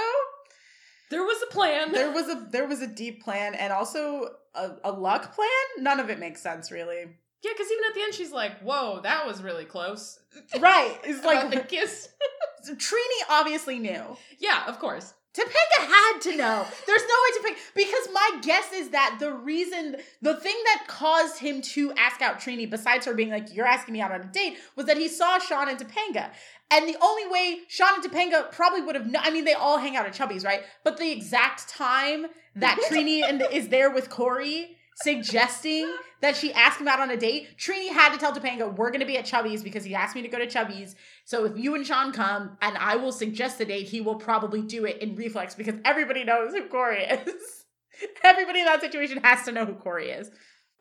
[1.11, 1.91] there was a plan.
[1.91, 5.49] there was a there was a deep plan and also a, a luck plan.
[5.79, 6.99] None of it makes sense, really.
[7.43, 10.19] yeah, because even at the end, she's like, "Whoa, that was really close."
[10.59, 10.97] Right?
[11.03, 12.09] It's like the kiss.
[12.69, 14.17] Trini obviously knew.
[14.39, 15.13] yeah, of course.
[15.37, 16.65] Topanga had to know.
[16.87, 20.85] There's no way to pick because my guess is that the reason, the thing that
[20.87, 24.21] caused him to ask out Trini, besides her being like, "You're asking me out on
[24.21, 26.31] a date," was that he saw Shawn and Topanga,
[26.71, 29.07] and the only way Shawn and Topanga probably would have.
[29.07, 30.61] kno- I mean, they all hang out at Chubby's, right?
[30.83, 34.77] But the exact time that Trini and is there with Cory.
[35.03, 38.91] Suggesting that she ask him out on a date, Trini had to tell Topanga, "We're
[38.91, 40.95] going to be at Chubby's because he asked me to go to Chubby's.
[41.25, 44.61] So if you and Shawn come and I will suggest the date, he will probably
[44.61, 47.65] do it in reflex because everybody knows who Cory is.
[48.23, 50.31] everybody in that situation has to know who Cory is.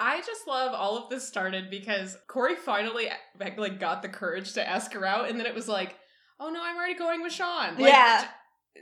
[0.01, 3.09] I just love all of this started because Cory finally
[3.57, 5.97] like got the courage to ask her out, and then it was like,
[6.41, 8.27] "Oh no, I'm already going with Shawn." Like, Yeah.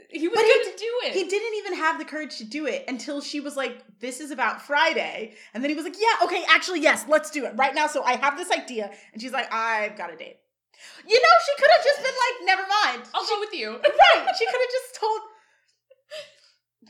[0.08, 1.12] he was But he gonna do it.
[1.12, 4.30] He didn't even have the courage to do it until she was like, This is
[4.30, 5.34] about Friday.
[5.52, 7.86] And then he was like, Yeah, okay, actually, yes, let's do it right now.
[7.88, 8.90] So I have this idea.
[9.12, 10.38] And she's like, I've got a date.
[11.06, 13.08] You know, she could have just been like, Never mind.
[13.14, 13.68] I'll She- go with you.
[13.82, 14.34] Right.
[14.38, 15.20] She could have just told.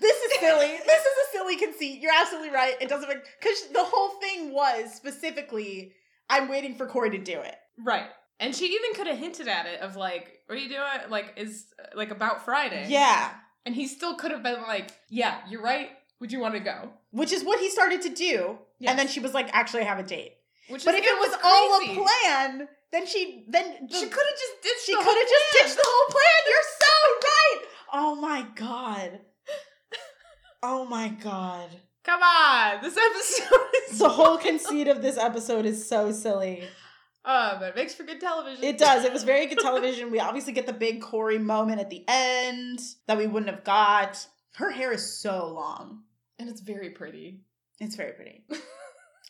[0.01, 0.69] This is silly.
[0.87, 2.01] This is a silly conceit.
[2.01, 2.75] You're absolutely right.
[2.81, 5.93] It doesn't make because the whole thing was specifically,
[6.31, 7.55] I'm waiting for Cory to do it.
[7.79, 8.07] Right.
[8.41, 11.35] And she even could have hinted at it of like, "What are you doing?" Like,
[11.37, 12.87] is like about Friday.
[12.89, 13.31] Yeah.
[13.65, 15.91] And he still could have been like, "Yeah, you're right.
[16.21, 18.59] Would you want to go?" Which is what he started to do.
[18.81, 18.91] Yes.
[18.91, 20.33] And then she was like, actually, I have a date.
[20.69, 24.27] Which But is- if it was was all a plan, then she then she could
[24.31, 24.87] have just ditched.
[24.87, 26.41] she could have just ditched the whole plan.
[26.49, 27.61] You're so right.
[27.93, 29.21] Oh my god.
[30.63, 31.69] Oh my god.
[32.05, 36.65] Come on, this episode is The whole conceit of this episode is so silly.
[37.25, 38.65] Uh, but it makes for good television.
[38.65, 39.05] It does.
[39.05, 40.11] It was very good television.
[40.11, 44.27] We obviously get the big Cory moment at the end that we wouldn't have got.
[44.55, 46.03] Her hair is so long.
[46.39, 47.41] And it's very pretty.
[47.79, 48.45] It's very pretty.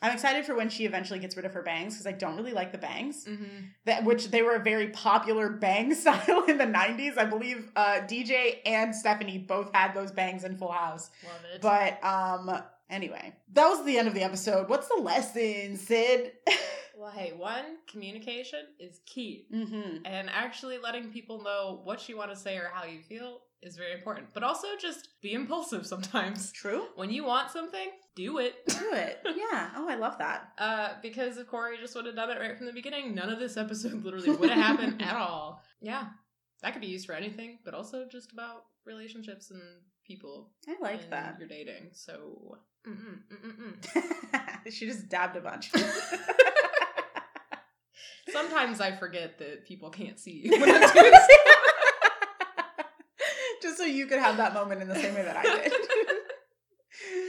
[0.02, 2.52] I'm excited for when she eventually gets rid of her bangs because I don't really
[2.52, 3.24] like the bangs.
[3.24, 3.66] Mm-hmm.
[3.84, 7.16] That which they were a very popular bang style in the 90s.
[7.16, 11.10] I believe uh, DJ and Stephanie both had those bangs in Full House.
[11.24, 11.60] Love it.
[11.62, 14.68] But um anyway, that was the end of the episode.
[14.68, 16.32] What's the lesson, Sid?
[16.98, 19.46] well, hey, one, communication is key.
[19.52, 19.98] mm-hmm.
[20.04, 23.76] And actually letting people know what you want to say or how you feel is
[23.76, 24.28] very important.
[24.34, 26.52] But also just be impulsive sometimes.
[26.52, 26.86] True.
[26.96, 28.54] When you want something, do it.
[28.66, 29.20] Do it.
[29.52, 29.70] Yeah.
[29.76, 30.52] Oh, I love that.
[30.58, 33.38] Uh, because if Cory just would have done it right from the beginning, none of
[33.38, 35.62] this episode literally would have happened at all.
[35.80, 36.06] Yeah.
[36.62, 39.60] That could be used for anything, but also just about relationships and
[40.06, 40.50] people.
[40.68, 41.36] I like that.
[41.38, 41.90] You're dating.
[41.92, 45.70] So, mm-mm, she just dabbed a bunch.
[48.30, 51.12] sometimes I forget that people can't see when I'm doing
[53.72, 55.72] just so you could have that moment in the same way that I did.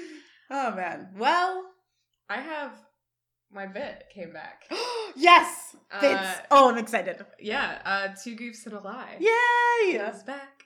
[0.51, 1.09] oh man.
[1.17, 1.65] Well,
[2.29, 2.71] I have
[3.51, 4.63] my bit came back.
[5.15, 5.75] yes.
[5.91, 7.23] Uh, oh, I'm excited.
[7.39, 9.17] Yeah, uh, two goofs and a lie.
[9.19, 9.95] Yay!
[9.95, 10.63] Is back.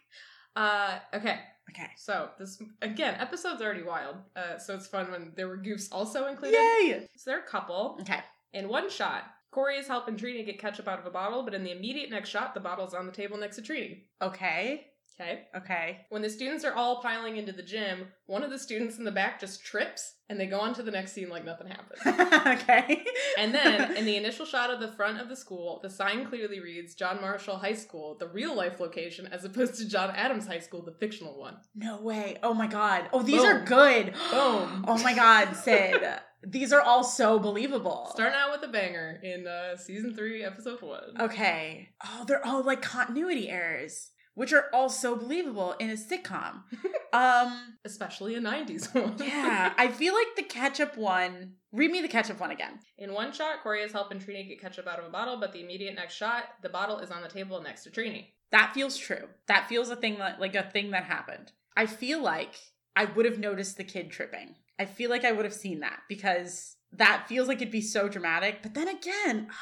[0.55, 1.39] Uh, okay.
[1.69, 1.89] Okay.
[1.97, 4.15] So this again, episode's already wild.
[4.35, 6.57] Uh, so it's fun when there were goofs also included.
[6.57, 7.07] Yay!
[7.17, 7.97] So they're a couple.
[8.01, 8.19] Okay.
[8.53, 11.63] In one shot, Cory is helping Trini get ketchup out of a bottle, but in
[11.63, 14.05] the immediate next shot, the bottle's on the table next to Trini.
[14.21, 14.87] Okay.
[15.19, 15.47] Okay.
[15.55, 16.05] Okay.
[16.09, 19.11] When the students are all piling into the gym, one of the students in the
[19.11, 22.59] back just trips, and they go on to the next scene like nothing happened.
[22.61, 23.03] okay.
[23.37, 26.59] And then, in the initial shot of the front of the school, the sign clearly
[26.59, 30.59] reads John Marshall High School, the real life location, as opposed to John Adams High
[30.59, 31.57] School, the fictional one.
[31.73, 32.37] no way.
[32.43, 33.09] Oh my god.
[33.11, 34.13] Oh, these are good.
[34.31, 34.85] Boom.
[34.87, 36.01] Oh my god, Sid.
[36.45, 38.09] these are all so believable.
[38.11, 41.19] Starting out with a banger in uh, season three, episode one.
[41.19, 41.89] Okay.
[42.05, 46.61] Oh, they're all like continuity errors, which are all so believable in a sitcom.
[47.11, 49.15] um, Especially a 90s one.
[49.17, 51.53] yeah, I feel like the ketchup one.
[51.71, 52.79] Read me the ketchup one again.
[52.99, 55.61] In one shot, Cory is helping Trini get ketchup out of a bottle, but the
[55.63, 58.27] immediate next shot, the bottle is on the table next to Trini.
[58.51, 59.27] That feels true.
[59.47, 61.51] That feels a thing that like a thing that happened.
[61.75, 62.53] I feel like
[62.95, 64.53] I would have noticed the kid tripping.
[64.79, 68.07] I feel like I would have seen that because that feels like it'd be so
[68.07, 68.61] dramatic.
[68.61, 69.55] But then again, oh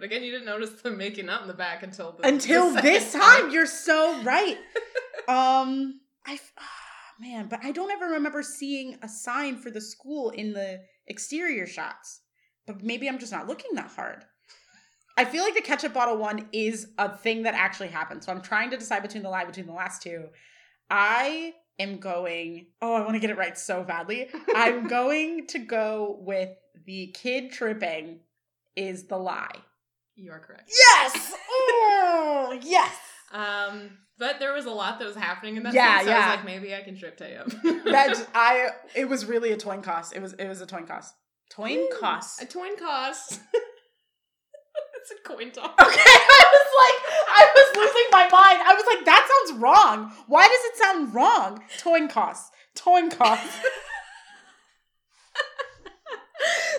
[0.00, 2.80] But again, you didn't notice them making out in the back until the, until the
[2.80, 4.56] this second time, you're so right.
[5.28, 10.30] um, I ah, man, but I don't ever remember seeing a sign for the school
[10.30, 12.22] in the exterior shots.
[12.66, 14.24] But maybe I'm just not looking that hard.
[15.18, 18.24] I feel like the ketchup bottle one is a thing that actually happened.
[18.24, 20.28] So I'm trying to decide between the lie between the last two.
[20.88, 24.30] I am going, oh, I want to get it right so badly.
[24.54, 28.20] I'm going to go with the kid tripping
[28.74, 29.60] is the lie.
[30.20, 30.68] You are correct.
[30.68, 31.32] Yes!
[31.50, 32.94] Oh, yes!
[33.32, 36.14] Um, but there was a lot that was happening in that Yeah, scene, so I
[36.14, 36.26] yeah.
[36.28, 37.46] was like, maybe I can trip Teo.
[37.90, 40.14] That I it was really a toin cost.
[40.14, 41.14] It was it was a toin cost.
[41.50, 42.42] Toin Ooh, cost.
[42.42, 43.40] A coin cost.
[45.00, 45.70] it's a coin toss.
[45.80, 46.98] Okay, I was like,
[47.32, 48.60] I was losing my mind.
[48.68, 50.12] I was like, that sounds wrong.
[50.26, 51.62] Why does it sound wrong?
[51.78, 52.52] Toin cost.
[52.74, 53.62] Toin cost.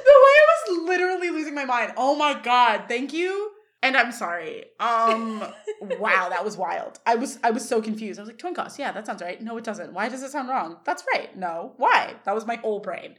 [0.06, 1.93] the way I was literally losing my mind.
[1.97, 3.51] Oh my god, thank you.
[3.84, 4.65] And I'm sorry.
[4.80, 5.39] Um
[5.99, 6.99] wow, that was wild.
[7.05, 8.19] I was I was so confused.
[8.19, 9.41] I was like, twin cost, yeah, that sounds right.
[9.41, 9.93] No, it doesn't.
[9.93, 10.78] Why does it sound wrong?
[10.86, 11.36] That's right.
[11.38, 11.74] No.
[11.78, 12.15] Why?
[12.26, 13.15] That was my whole brain.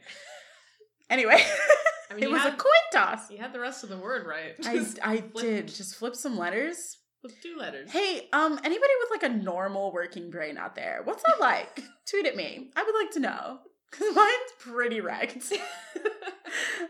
[1.09, 1.35] Anyway,
[2.11, 3.29] I mean, it was had, a coin toss.
[3.29, 4.53] You had the rest of the word right.
[4.65, 6.97] I, Just I flip- did just flip some letters.
[7.21, 7.91] with two letters.
[7.91, 11.83] Hey, um, anybody with like a normal working brain out there, what's that like?
[12.09, 12.71] Tweet at me.
[12.75, 13.59] I would like to know
[13.93, 15.53] because mine's pretty wrecked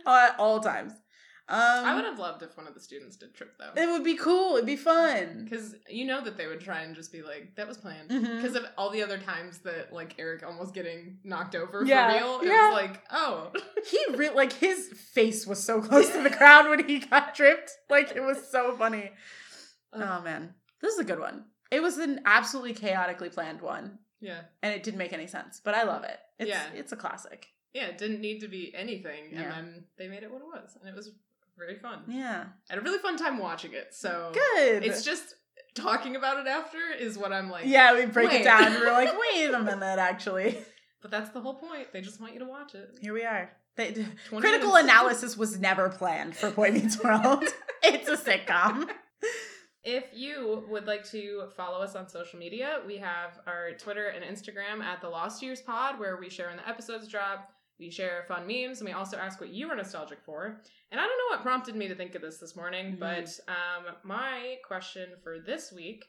[0.06, 0.94] at all times.
[1.50, 3.74] Um, I would have loved if one of the students did trip though.
[3.80, 4.54] It would be cool.
[4.56, 5.42] It'd be fun.
[5.44, 8.08] Because you know that they would try and just be like, that was planned.
[8.08, 12.18] Because of all the other times that like Eric almost getting knocked over Yeah, for
[12.18, 12.70] real, it yeah.
[12.70, 13.52] was like, oh,
[13.92, 17.72] He re- like his face was so close to the ground when he got tripped.
[17.90, 19.12] Like it was so funny.
[19.92, 21.44] Oh man, this is a good one.
[21.72, 25.62] It was an absolutely chaotically planned one, yeah, and it didn't make any sense.
[25.64, 26.18] But I love it.
[26.40, 26.64] It's, Yeah.
[26.74, 27.48] it's a classic.
[27.74, 27.86] yeah.
[27.88, 29.50] It didn't need to be anything, and Yeah.
[29.52, 31.12] then they made it what it was, and it was
[31.58, 32.00] very fun.
[32.08, 33.94] Yeah, I had a really fun time watching it.
[33.94, 34.84] So good.
[34.84, 35.36] it's just
[35.76, 37.66] talking about it after is what I'm like.
[37.66, 38.42] Yeah, we break Wait.
[38.42, 40.58] it down and we're like, wait a minute, actually.
[41.02, 41.92] But that's the whole point.
[41.92, 42.90] They just want you to watch it.
[43.02, 43.52] Here we are.
[43.76, 43.92] They,
[44.30, 44.84] critical minutes.
[44.84, 47.44] analysis was never planned for Boy Meets World.
[47.84, 48.88] it's a sitcom.
[49.94, 54.26] If you would like to follow us on social media, we have our Twitter and
[54.26, 57.52] Instagram at the Lost Years Pod, where we share when the episodes drop.
[57.80, 60.60] We share fun memes, and we also ask what you are nostalgic for.
[60.92, 63.00] And I don't know what prompted me to think of this this morning, Mhm.
[63.00, 66.04] but um, my question for this week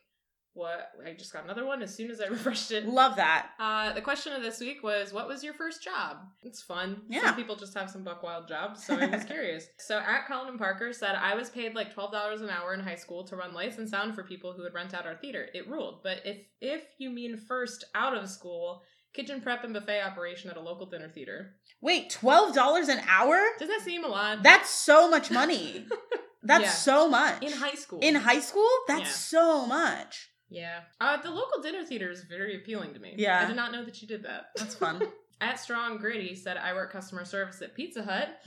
[0.54, 2.86] What I just got another one as soon as I refreshed it.
[2.86, 3.50] Love that.
[3.58, 7.02] Uh, the question of this week was, "What was your first job?" It's fun.
[7.08, 7.22] Yeah.
[7.22, 9.66] Some people just have some buck wild jobs, so I was curious.
[9.78, 12.78] So at Colin and Parker said, "I was paid like twelve dollars an hour in
[12.80, 15.48] high school to run lights and sound for people who would rent out our theater.
[15.54, 16.04] It ruled.
[16.04, 18.82] But if if you mean first out of school,
[19.12, 21.56] kitchen prep and buffet operation at a local dinner theater.
[21.80, 23.40] Wait, twelve dollars an hour?
[23.58, 24.44] Does that seem a lot?
[24.44, 25.86] That's so much money.
[26.46, 26.70] That's Yeah.
[26.70, 27.42] so much.
[27.42, 27.98] in high school.
[28.02, 28.68] In high school?
[28.86, 29.40] That's Yeah.
[29.40, 30.28] so much.
[30.50, 30.80] Yeah.
[31.00, 33.14] Uh, the local dinner theater is very appealing to me.
[33.16, 33.42] Yeah.
[33.44, 34.46] I did not know that you did that.
[34.56, 35.02] That's fun.
[35.40, 38.28] At Strong Gritty said, "I work customer service at Pizza Hut.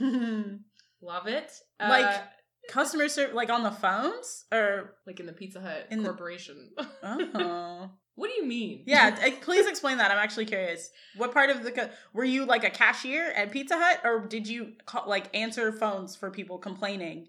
[1.02, 1.52] Love it.
[1.80, 2.22] Like- Uh,
[2.68, 6.70] Customer service, like on the phones, or like in the Pizza Hut In the- corporation.
[7.02, 8.82] oh, what do you mean?
[8.86, 9.16] yeah.
[9.22, 10.10] eh, Please explain that.
[10.10, 10.90] I'm actually curious.
[11.16, 14.46] What part of the co- were you like a cashier at Pizza Hut, or did
[14.46, 17.28] you call, like answer phones for people complaining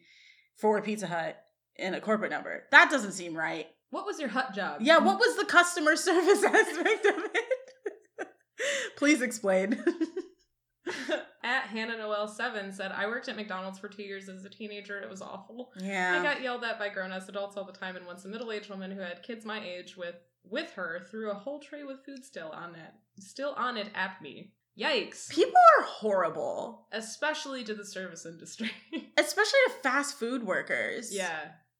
[0.57, 1.37] for Pizza Hut
[1.77, 2.63] in a corporate number?
[2.71, 3.67] That doesn't seem right.
[3.91, 4.81] What was your hut job?
[4.81, 8.27] Yeah, what was the customer service aspect of it?
[8.97, 9.83] Please explain.
[11.43, 14.99] At Hannah Noel Seven said, "I worked at McDonald's for two years as a teenager.
[14.99, 15.71] It was awful.
[15.79, 18.27] Yeah, I got yelled at by grown ass adults all the time, and once a
[18.27, 21.83] middle aged woman who had kids my age with with her threw a whole tray
[21.83, 24.51] with food still on it, still on it at me.
[24.79, 25.29] Yikes!
[25.29, 28.71] People are horrible, Especially to the service industry.
[29.17, 31.13] especially to fast food workers.
[31.15, 31.39] yeah,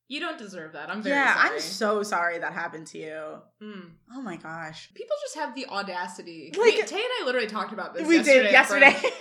[0.10, 0.90] you don't deserve that.
[0.90, 1.50] I'm very Yeah, sorry.
[1.56, 3.24] I'm so sorry that happened to you.
[3.64, 3.92] Mm.
[4.14, 4.90] Oh my gosh.
[4.94, 6.52] People just have the audacity.
[6.58, 8.06] Like- We- Tay and I literally talked about this.
[8.08, 8.96] we yesterday did yesterday.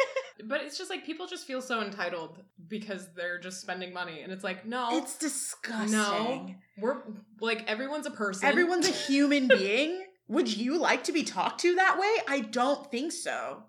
[0.45, 4.33] But it's just like people just feel so entitled because they're just spending money, and
[4.33, 5.91] it's like, no, it's disgusting.
[5.91, 6.55] No.
[6.81, 6.99] we're
[7.41, 8.47] like everyone's a person.
[8.49, 10.01] Everyone's a human being.
[10.29, 12.23] Would you like to be talked to that way?
[12.29, 13.65] I don't think so.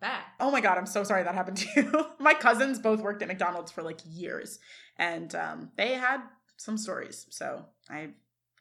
[0.00, 0.22] bad.
[0.40, 2.06] Oh my god, I'm so sorry that happened to you.
[2.18, 4.58] my cousins both worked at McDonald's for like years,
[4.98, 6.20] and um, they had
[6.56, 7.26] some stories.
[7.30, 8.10] So I,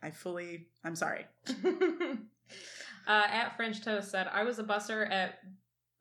[0.02, 1.26] I fully, I'm sorry.
[2.08, 2.18] uh,
[3.08, 5.40] at French Toast said, I was a busser at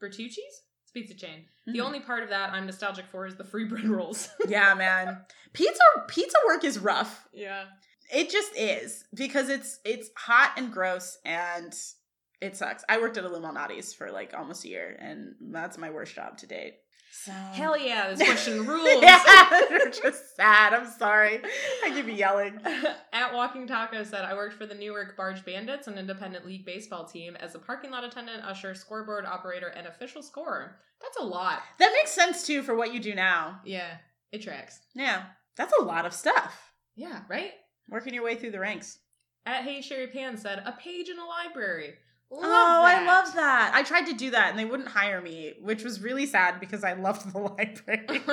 [0.03, 0.63] Bertucci's.
[0.83, 1.45] It's a pizza chain.
[1.67, 1.85] The Mhm.
[1.85, 4.29] only part of that I'm nostalgic for is the free bread rolls.
[4.49, 7.29] yeah, man, pizza pizza work is rough.
[7.33, 7.67] yeah.
[8.13, 11.73] It just is because it's it's hot and gross and
[12.41, 12.83] it sucks.
[12.89, 16.47] I worked at Illuminati's for like almost a year, and that's my worst job to
[16.49, 16.79] date.
[17.13, 19.03] So Hell yeah, this question rules.
[19.03, 20.73] yeah, they're just sad.
[20.73, 21.41] I'm sorry.
[21.85, 22.59] I keep yelling.
[23.13, 27.05] At Walking Taco said, I worked for the Newark Barge Bandits, an independent league baseball
[27.05, 30.77] team, as a parking lot attendant, usher, scoreboard operator, and official scorer.
[31.03, 31.61] That's a lot.
[31.79, 33.61] That makes sense too for what you do now.
[33.65, 33.97] Yeah,
[34.33, 34.81] it tracks.
[34.95, 35.25] Yeah,
[35.57, 36.73] that's a lot of stuff.
[36.95, 37.53] Yeah, right?
[37.89, 38.99] Working your way through the ranks.
[39.47, 41.95] At Hey Sherry Pan said, a page in a library.
[42.33, 43.03] Love oh, that.
[43.03, 43.73] I love that.
[43.75, 46.85] I tried to do that and they wouldn't hire me, which was really sad because
[46.85, 48.23] I loved the library.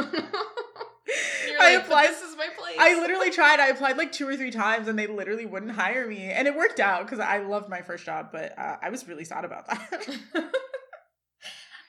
[1.60, 2.78] I like, "But applied- this is my place.
[2.80, 3.60] I literally tried.
[3.60, 6.26] I applied like two or three times and they literally wouldn't hire me.
[6.26, 9.26] And it worked out because I loved my first job, but uh, I was really
[9.26, 10.08] sad about that.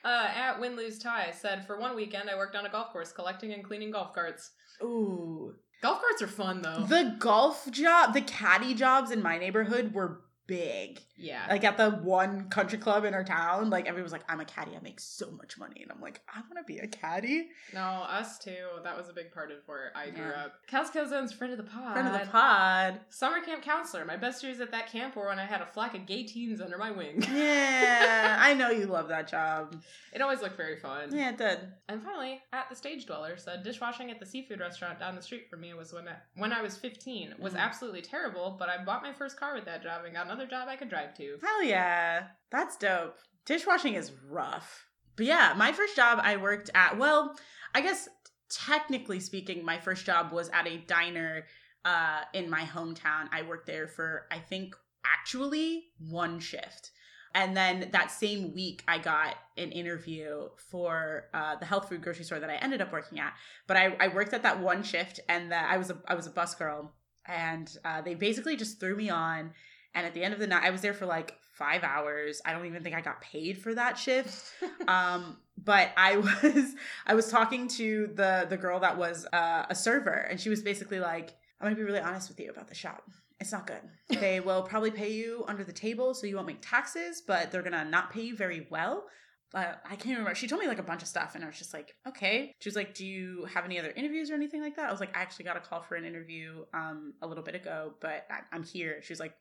[0.04, 3.12] uh, at Win Lose Tie said, for one weekend I worked on a golf course
[3.12, 4.52] collecting and cleaning golf carts.
[4.82, 5.54] Ooh.
[5.82, 6.86] Golf carts are fun though.
[6.88, 11.00] The golf job, the caddy jobs in my neighborhood were big.
[11.19, 11.47] Yeah.
[11.49, 14.45] Like at the one country club in our town, like everyone was like, I'm a
[14.45, 15.83] caddy, I make so much money.
[15.83, 17.49] And I'm like, I want to be a caddy.
[17.75, 18.55] no, us too.
[18.85, 20.45] That was a big part of where I grew Yeah.
[20.45, 20.53] up.
[20.71, 21.93] Kels Calzone's friend of the pod.
[21.93, 23.01] Friend of the pod.
[23.11, 24.05] Summer camp counselor.
[24.05, 26.61] My best years at that camp were when I had a flock of gay teens
[26.61, 27.23] under my wing.
[27.31, 29.77] Yeah, I know you love that job.
[30.12, 31.14] It always looked very fun.
[31.14, 31.59] Yeah, it did.
[31.89, 35.49] And finally, at the stage dweller said dishwashing at the seafood restaurant down the street
[35.51, 37.59] from me was when I, when I was 15 was Mhm.
[37.59, 40.69] absolutely terrible, but I bought my first car with that job and got another job
[40.69, 41.38] I could drive to.
[41.42, 42.28] Hell yeah.
[42.50, 43.16] That's dope.
[43.44, 44.86] Dishwashing is rough.
[45.16, 47.36] But yeah, my first job I worked at, well,
[47.74, 48.09] I guess
[48.50, 51.46] technically speaking, my first job was at a diner
[51.84, 53.28] uh, in my hometown.
[53.32, 56.90] I worked there for, I think, actually one shift.
[57.34, 62.24] And then that same week, I got an interview for uh, the health food grocery
[62.24, 63.34] store that I ended up working at.
[63.66, 66.26] But I, I worked at that one shift, and that I was a I was
[66.26, 66.94] a bus girl,
[67.26, 69.52] and uh, they basically just threw me on.
[69.99, 72.40] And at the end of the night, I was there for like five hours.
[72.44, 74.53] I don't even think I got paid for that shift.
[74.88, 76.74] um, but I was
[77.05, 80.62] I was talking to the the girl that was uh, a server, and she was
[80.62, 83.11] basically like, "I'm gonna be really honest with you about the shop.
[83.40, 83.80] It's not good.
[84.09, 87.62] They will probably pay you under the table, so you won't make taxes, but they're
[87.62, 89.07] gonna not pay you very well."
[89.55, 90.34] Uh, I can't remember.
[90.34, 92.55] She told me like a bunch of stuff, and I was just like, okay.
[92.61, 95.01] She was like, "Do you have any other interviews or anything like that?" I was
[95.01, 98.26] like, "I actually got a call for an interview um a little bit ago, but
[98.30, 99.32] I- I'm here." She was like,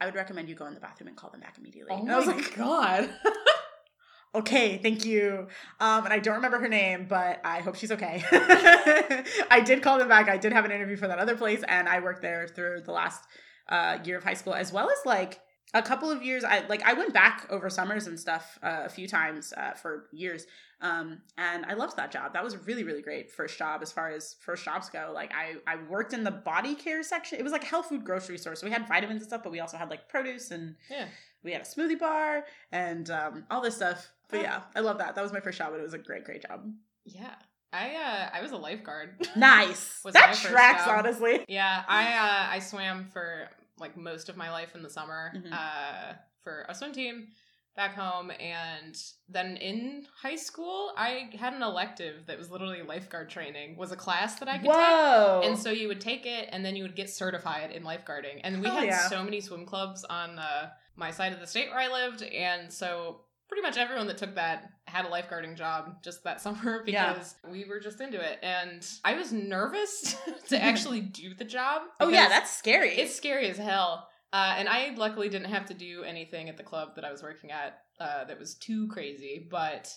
[0.00, 2.12] "I would recommend you go in the bathroom and call them back immediately." Oh and
[2.12, 3.10] I was my like, god.
[4.36, 5.48] okay, thank you.
[5.80, 8.22] Um, and I don't remember her name, but I hope she's okay.
[9.50, 10.28] I did call them back.
[10.28, 12.92] I did have an interview for that other place, and I worked there through the
[12.92, 13.24] last
[13.68, 15.40] uh, year of high school, as well as like
[15.74, 16.44] a couple of years.
[16.44, 20.06] I like I went back over summers and stuff uh, a few times uh, for
[20.12, 20.46] years,
[20.80, 22.32] um, and I loved that job.
[22.32, 25.10] That was a really really great first job as far as first jobs go.
[25.14, 27.38] Like I I worked in the body care section.
[27.38, 29.60] It was like health food grocery store, so we had vitamins and stuff, but we
[29.60, 31.06] also had like produce and Yeah.
[31.42, 34.08] we had a smoothie bar and um, all this stuff.
[34.28, 35.14] But yeah, I love that.
[35.14, 36.68] That was my first job, and it was a great great job.
[37.04, 37.34] Yeah.
[37.72, 39.10] I uh I was a lifeguard.
[39.36, 40.00] Nice.
[40.04, 41.44] Was that tracks, honestly.
[41.48, 43.48] yeah, I uh I swam for
[43.78, 45.52] like most of my life in the summer Mhm.
[45.52, 47.28] uh for a swim team
[47.74, 48.96] back home and
[49.28, 53.96] then in high school I had an elective that was literally lifeguard training was a
[53.96, 54.64] class that I could
[55.42, 58.40] take And so you would take it and then you would get certified in lifeguarding.
[58.44, 59.08] And we Oh, had yeah.
[59.10, 62.22] so many swim clubs on uh, my side of the state where I lived.
[62.22, 66.82] And so pretty much everyone that took that had a lifeguarding job just that summer
[66.86, 67.12] Yeah.
[67.12, 68.38] because we were just into it.
[68.42, 70.16] And I was nervous
[70.48, 71.82] to actually do the job.
[72.00, 72.90] oh yeah, that's scary.
[72.90, 74.08] it's scary as hell.
[74.32, 77.22] Uh, and I luckily didn't have to do anything at the club that I was
[77.22, 79.90] working at uh, that was too crazy, but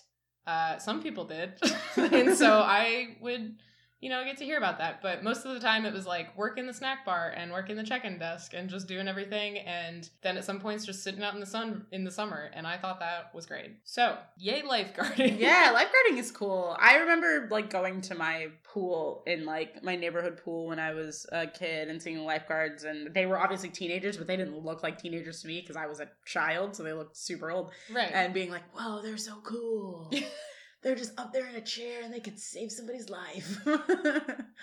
[0.48, 1.54] uh, some people did.
[1.98, 3.56] and so I would,
[4.02, 5.02] you know, I get to hear about that.
[5.02, 7.70] But most of the time it was like work in the snack bar and work
[7.70, 9.58] in the check in desk and just doing everything.
[9.60, 12.50] And then at some points just sitting out in the sun in the summer.
[12.54, 13.72] And I thought that was great.
[13.84, 15.38] So, yay, lifeguarding.
[15.40, 16.78] yeah, lifeguarding is cool.
[16.80, 21.26] I remember like going to my pool in like my neighborhood pool when I was
[21.32, 24.82] a kid and seeing the lifeguards, and they were obviously teenagers, but they didn't look
[24.84, 27.72] like teenagers to me because I was a child, so they looked super old.
[27.94, 28.12] right.
[28.14, 30.12] And being like, "Whoa, they're so cool."
[30.82, 33.60] They're just up there in a chair and they could save somebody's life.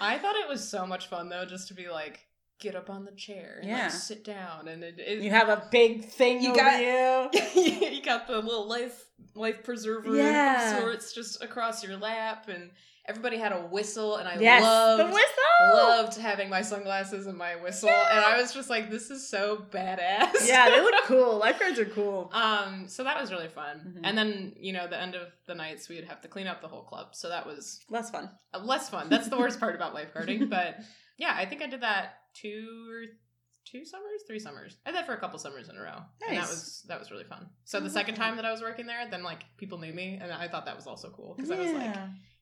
[0.00, 2.20] I thought it was so much fun though, just to be like,
[2.58, 3.82] get up on the chair and Yeah.
[3.82, 7.62] like sit down and it, it you have a big thing You got- you.
[7.90, 9.04] you got the little life
[9.34, 10.72] life preserver Yeah.
[10.76, 12.70] of sorts just across your lap and
[13.06, 15.35] everybody had a whistle and I yes, loved the whistle.
[15.72, 19.64] Loved having my sunglasses and my whistle and I was just like this is so
[19.70, 20.46] badass.
[20.46, 21.38] Yeah, they look cool.
[21.38, 22.30] Lifeguards are cool.
[22.32, 23.94] um so that was really fun.
[23.96, 24.00] Mhm.
[24.04, 26.68] And then, you know, the end of the nights we'd have to clean up the
[26.68, 27.14] whole club.
[27.14, 28.30] So that was Less fun.
[28.54, 29.08] uh, less fun.
[29.08, 30.76] That's the worst part about lifeguarding, but
[31.18, 33.04] yeah, I think I did that two or
[33.64, 34.76] two summers, three summers.
[34.86, 35.98] I did that for a couple summers in a row,
[36.28, 37.48] and that was that was really fun.
[37.64, 40.18] So Oh, the second time that I was working there, then like people knew me,
[40.22, 41.96] and I thought that was also cool because I was like,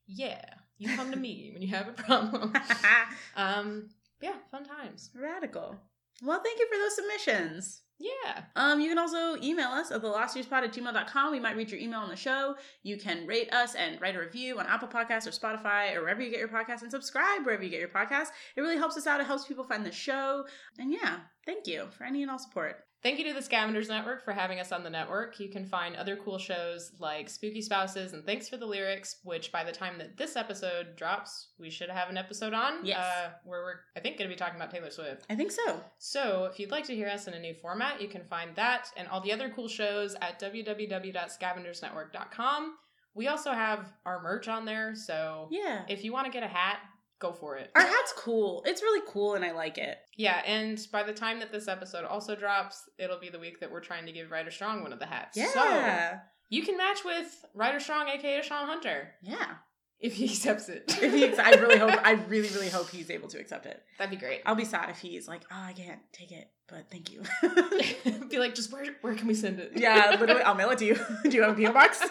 [0.06, 0.44] yeah,
[0.78, 2.52] you come to me when you have a problem.
[3.36, 3.88] um,
[4.20, 5.10] yeah, fun times.
[5.14, 5.76] Radical.
[6.22, 7.80] Well, thank you for those submissions.
[7.98, 11.30] Yeah, Um, you can also email us at thelostyearspod at gmail.com.
[11.30, 12.56] We might read your email on the show.
[12.82, 16.20] You can rate us and write a review on Apple Podcasts or Spotify or wherever
[16.20, 18.28] you get your podcast and subscribe wherever you get your podcast.
[18.56, 19.20] It really helps us out.
[19.20, 20.44] It helps people find the show.
[20.78, 22.84] And yeah, thank you for any and all support.
[23.04, 25.38] Thank you to the Scavengers Network for having us on the network.
[25.38, 29.52] You can find other cool shows like Spooky Spouses and Thanks for the Lyrics, which
[29.52, 32.82] by the time that this episode drops, we should have an episode on.
[32.82, 32.96] Yes.
[32.98, 35.26] Uh, where we're, I think, going to be talking about Taylor Swift.
[35.28, 35.82] I think so.
[35.98, 38.88] So if you'd like to hear us in a new format, you can find that
[38.96, 42.74] and all the other cool shows at www.scavengersnetwork.com.
[43.14, 45.82] We also have our merch on there, so Yeah.
[45.88, 46.80] if you want to get a hat,
[47.24, 47.70] go for it.
[47.74, 48.62] Our hat's cool.
[48.66, 49.98] It's really cool and I like it.
[50.16, 53.70] Yeah, and by the time that this episode also drops, it'll be the week that
[53.72, 55.36] we're trying to give Ryder Strong one of the hats.
[55.36, 56.18] So Yeah.
[56.50, 59.54] you can match with Ryder Strong, aka Shawn Hunter, yeah.
[60.00, 60.84] if he accepts it.
[61.02, 63.82] If he, I really hope, I really, really hope he's able to accept it.
[63.98, 64.42] That'd be great.
[64.44, 67.22] I'll be sad if he's like, oh, I can't take it, but thank you.
[68.28, 69.72] be like, just where where can we send it?
[69.76, 70.96] yeah, literally, I'll mail it to you.
[71.24, 72.02] Do you have a PO box?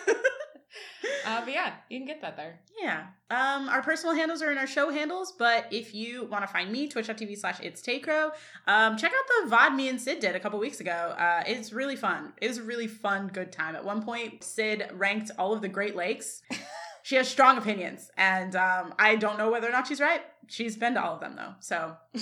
[1.26, 2.60] Uh, but yeah, you can get that there.
[2.82, 3.08] yeah.
[3.30, 6.70] Um, our personal handles are in our show handles, but if you want to find
[6.70, 8.32] me, twitch.tv slash it's Taycrow,
[8.68, 10.92] um, check out the VOD me and Sid did a couple weeks ago.
[10.92, 12.34] Uh, it's really fun.
[12.42, 13.76] It was a really fun, good time.
[13.76, 16.42] At one point, Sid ranked all of the Great Lakes.
[17.04, 20.22] she has strong opinions, and um, I don't know whether or not she's right.
[20.48, 21.54] She's been to all of them, though.
[21.62, 21.96] So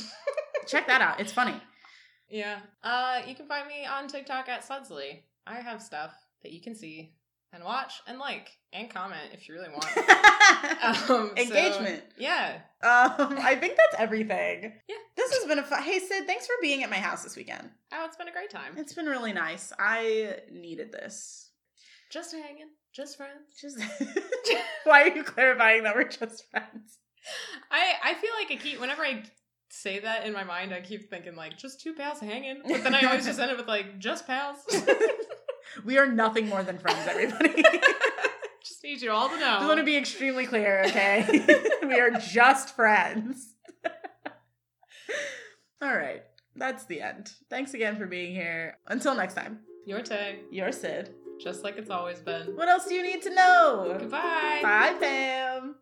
[0.68, 1.20] check that out.
[1.20, 1.56] It's funny.
[2.30, 2.60] Yeah.
[2.84, 5.22] Uh, you can find me on TikTok at Sudsley.
[5.48, 7.14] I have stuff that you can see
[7.54, 9.86] and watch and like and comment if you really want.
[10.84, 12.04] Um, so- Engagement.
[12.18, 12.60] yeah.
[12.84, 14.74] Um, I think that's everything.
[14.88, 14.96] Yeah.
[15.16, 15.82] This has been a fun.
[15.84, 17.70] Hey, Sid, thanks for being at my house this weekend.
[17.94, 18.74] Oh, it's been a great time.
[18.78, 19.72] It's been really nice.
[19.80, 21.52] I needed this.
[22.12, 23.42] Just hanging, just friends.
[23.62, 23.78] Just
[24.84, 26.98] why are you clarifying that we're just friends?
[27.70, 29.24] I I feel like I keep whenever I
[29.70, 32.94] say that in my mind, I keep thinking like just two pals hanging, but then
[32.96, 34.58] I always just end up with like just pals.
[35.86, 37.64] We are nothing more than friends, everybody.
[38.64, 39.58] just need you all to know.
[39.58, 41.26] Just want to be extremely clear, okay?
[41.84, 43.54] we are just friends.
[45.82, 46.22] All right,
[46.56, 47.32] that's the end.
[47.50, 48.78] Thanks again for being here.
[48.88, 51.16] Until next time, Your Tay, you're Sid.
[51.42, 52.56] just like it's always been.
[52.56, 53.96] What else do you need to know?
[54.00, 54.60] Goodbye.
[54.62, 55.76] Bye, Pam.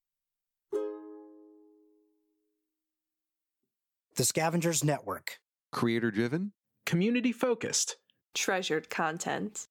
[4.16, 5.40] The Scavengers Network.
[5.72, 6.54] Creator driven?
[6.86, 7.98] Community focused.
[8.34, 9.68] Treasured content.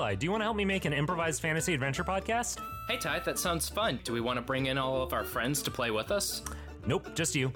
[0.00, 2.58] Eli, do you want to help me make an improvised fantasy adventure podcast?
[2.88, 4.00] Hey Ty, that sounds fun.
[4.02, 6.40] Do we want to bring in all of our friends to play with us?
[6.86, 7.52] Nope, just you.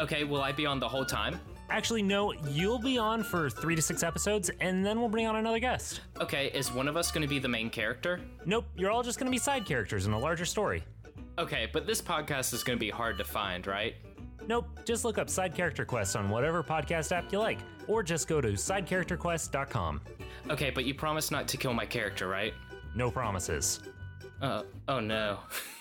[0.00, 1.38] Okay, will I be on the whole time?
[1.68, 5.36] Actually, no, you'll be on for three to six episodes, and then we'll bring on
[5.36, 6.00] another guest.
[6.22, 8.18] Okay, is one of us going to be the main character?
[8.46, 10.82] Nope, you're all just going to be side characters in a larger story.
[11.36, 13.94] Okay, but this podcast is going to be hard to find, right?
[14.46, 18.26] Nope, just look up Side Character Quest on whatever podcast app you like, or just
[18.26, 20.00] go to sidecharacterquest.com.
[20.50, 22.54] Okay, but you promised not to kill my character, right?
[22.94, 23.80] No promises.
[24.40, 25.40] Uh, oh no.